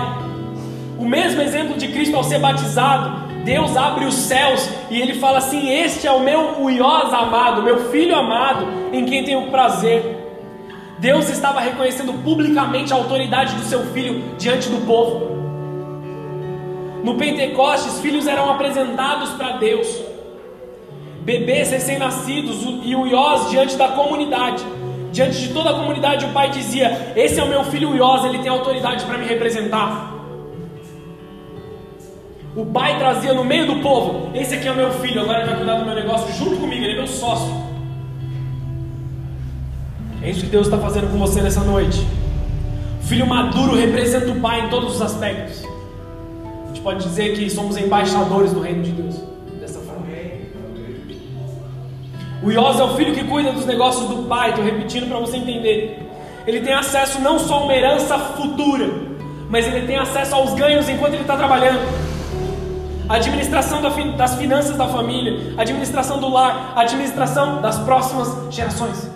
[0.99, 5.39] O mesmo exemplo de Cristo ao ser batizado, Deus abre os céus e ele fala
[5.39, 10.03] assim: Este é o meu uiós amado, meu filho amado, em quem tenho prazer.
[10.99, 15.37] Deus estava reconhecendo publicamente a autoridade do seu filho diante do povo.
[17.05, 19.87] No Pentecostes, filhos eram apresentados para Deus,
[21.21, 24.65] bebês recém-nascidos e uiós diante da comunidade.
[25.13, 28.41] Diante de toda a comunidade, o pai dizia: Esse é o meu filho uiós, ele
[28.41, 30.16] tem autoridade para me representar.
[32.57, 35.49] O pai trazia no meio do povo: Esse aqui é o meu filho, agora ele
[35.49, 37.53] vai cuidar do meu negócio junto comigo, ele é meu sócio.
[40.23, 42.05] É isso que Deus está fazendo com você nessa noite.
[43.03, 45.63] O filho maduro representa o pai em todos os aspectos.
[46.65, 49.17] A gente pode dizer que somos embaixadores do reino de Deus.
[49.61, 50.07] Dessa forma.
[52.43, 54.51] O Iós é o filho que cuida dos negócios do pai.
[54.51, 56.09] Estou repetindo para você entender.
[56.47, 58.89] Ele tem acesso não só a uma herança futura,
[59.51, 62.16] mas ele tem acesso aos ganhos enquanto ele está trabalhando.
[63.09, 63.81] A administração
[64.17, 69.09] das finanças da família, a administração do lar, a administração das próximas gerações.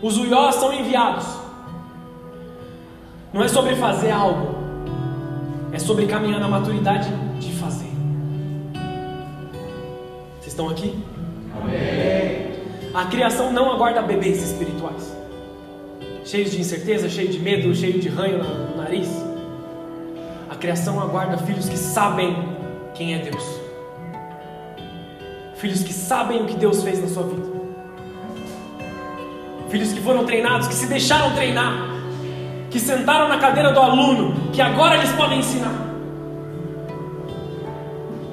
[0.00, 1.26] Os uiós são enviados.
[3.32, 4.54] Não é sobre fazer algo,
[5.72, 7.90] é sobre caminhar na maturidade de fazer.
[10.34, 10.96] Vocês estão aqui?
[11.60, 12.48] Amém.
[12.94, 15.14] A criação não aguarda bebês espirituais,
[16.24, 19.27] cheios de incerteza, cheios de medo, cheios de ranho no nariz.
[20.60, 22.36] Criação aguarda filhos que sabem
[22.92, 23.44] quem é Deus,
[25.54, 27.46] filhos que sabem o que Deus fez na sua vida.
[29.68, 31.74] Filhos que foram treinados, que se deixaram treinar,
[32.70, 35.74] que sentaram na cadeira do aluno, que agora eles podem ensinar.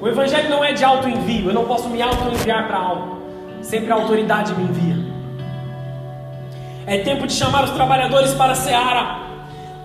[0.00, 3.18] O Evangelho não é de auto-envio, eu não posso me auto-enviar para algo,
[3.62, 4.96] sempre a autoridade me envia.
[6.86, 9.25] É tempo de chamar os trabalhadores para a seara.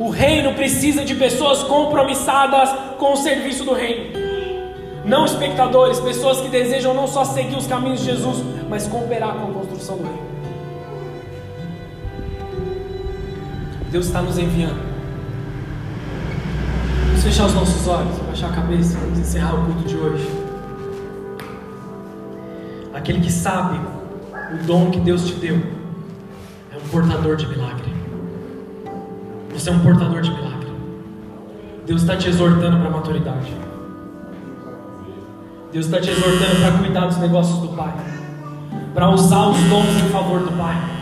[0.02, 4.18] O reino precisa de pessoas compromissadas com o serviço do reino.
[5.06, 9.52] Não espectadores, pessoas que desejam não só seguir os caminhos de Jesus, mas cooperar com
[9.52, 10.32] a construção do reino.
[13.91, 14.82] Deus está nos enviando.
[17.06, 20.28] Vamos fechar os nossos olhos, baixar a cabeça, vamos encerrar o culto de hoje.
[22.91, 23.80] Aquele que sabe
[24.52, 25.62] o dom que Deus te deu
[26.74, 27.81] é um portador de milagre.
[29.54, 30.72] Você é um portador de milagre.
[31.86, 33.54] Deus está te exortando para a maturidade.
[35.72, 37.93] Deus está te exortando para cuidar dos negócios do Pai,
[38.93, 41.02] para usar os dons em favor do Pai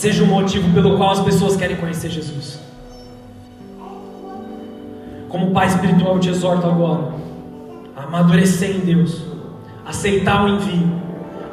[0.00, 2.58] seja o motivo pelo qual as pessoas querem conhecer Jesus.
[5.28, 7.12] Como Pai espiritual, eu te exorto agora
[7.94, 9.22] a amadurecer em Deus,
[9.84, 10.90] aceitar o envio,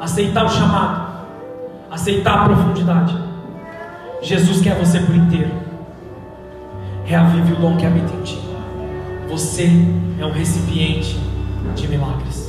[0.00, 1.26] aceitar o chamado,
[1.90, 3.27] aceitar a profundidade.
[4.22, 5.50] Jesus quer você por inteiro.
[7.04, 8.38] Reavive o dom que habita em ti.
[9.28, 9.70] Você
[10.18, 11.18] é um recipiente
[11.74, 12.48] de milagres.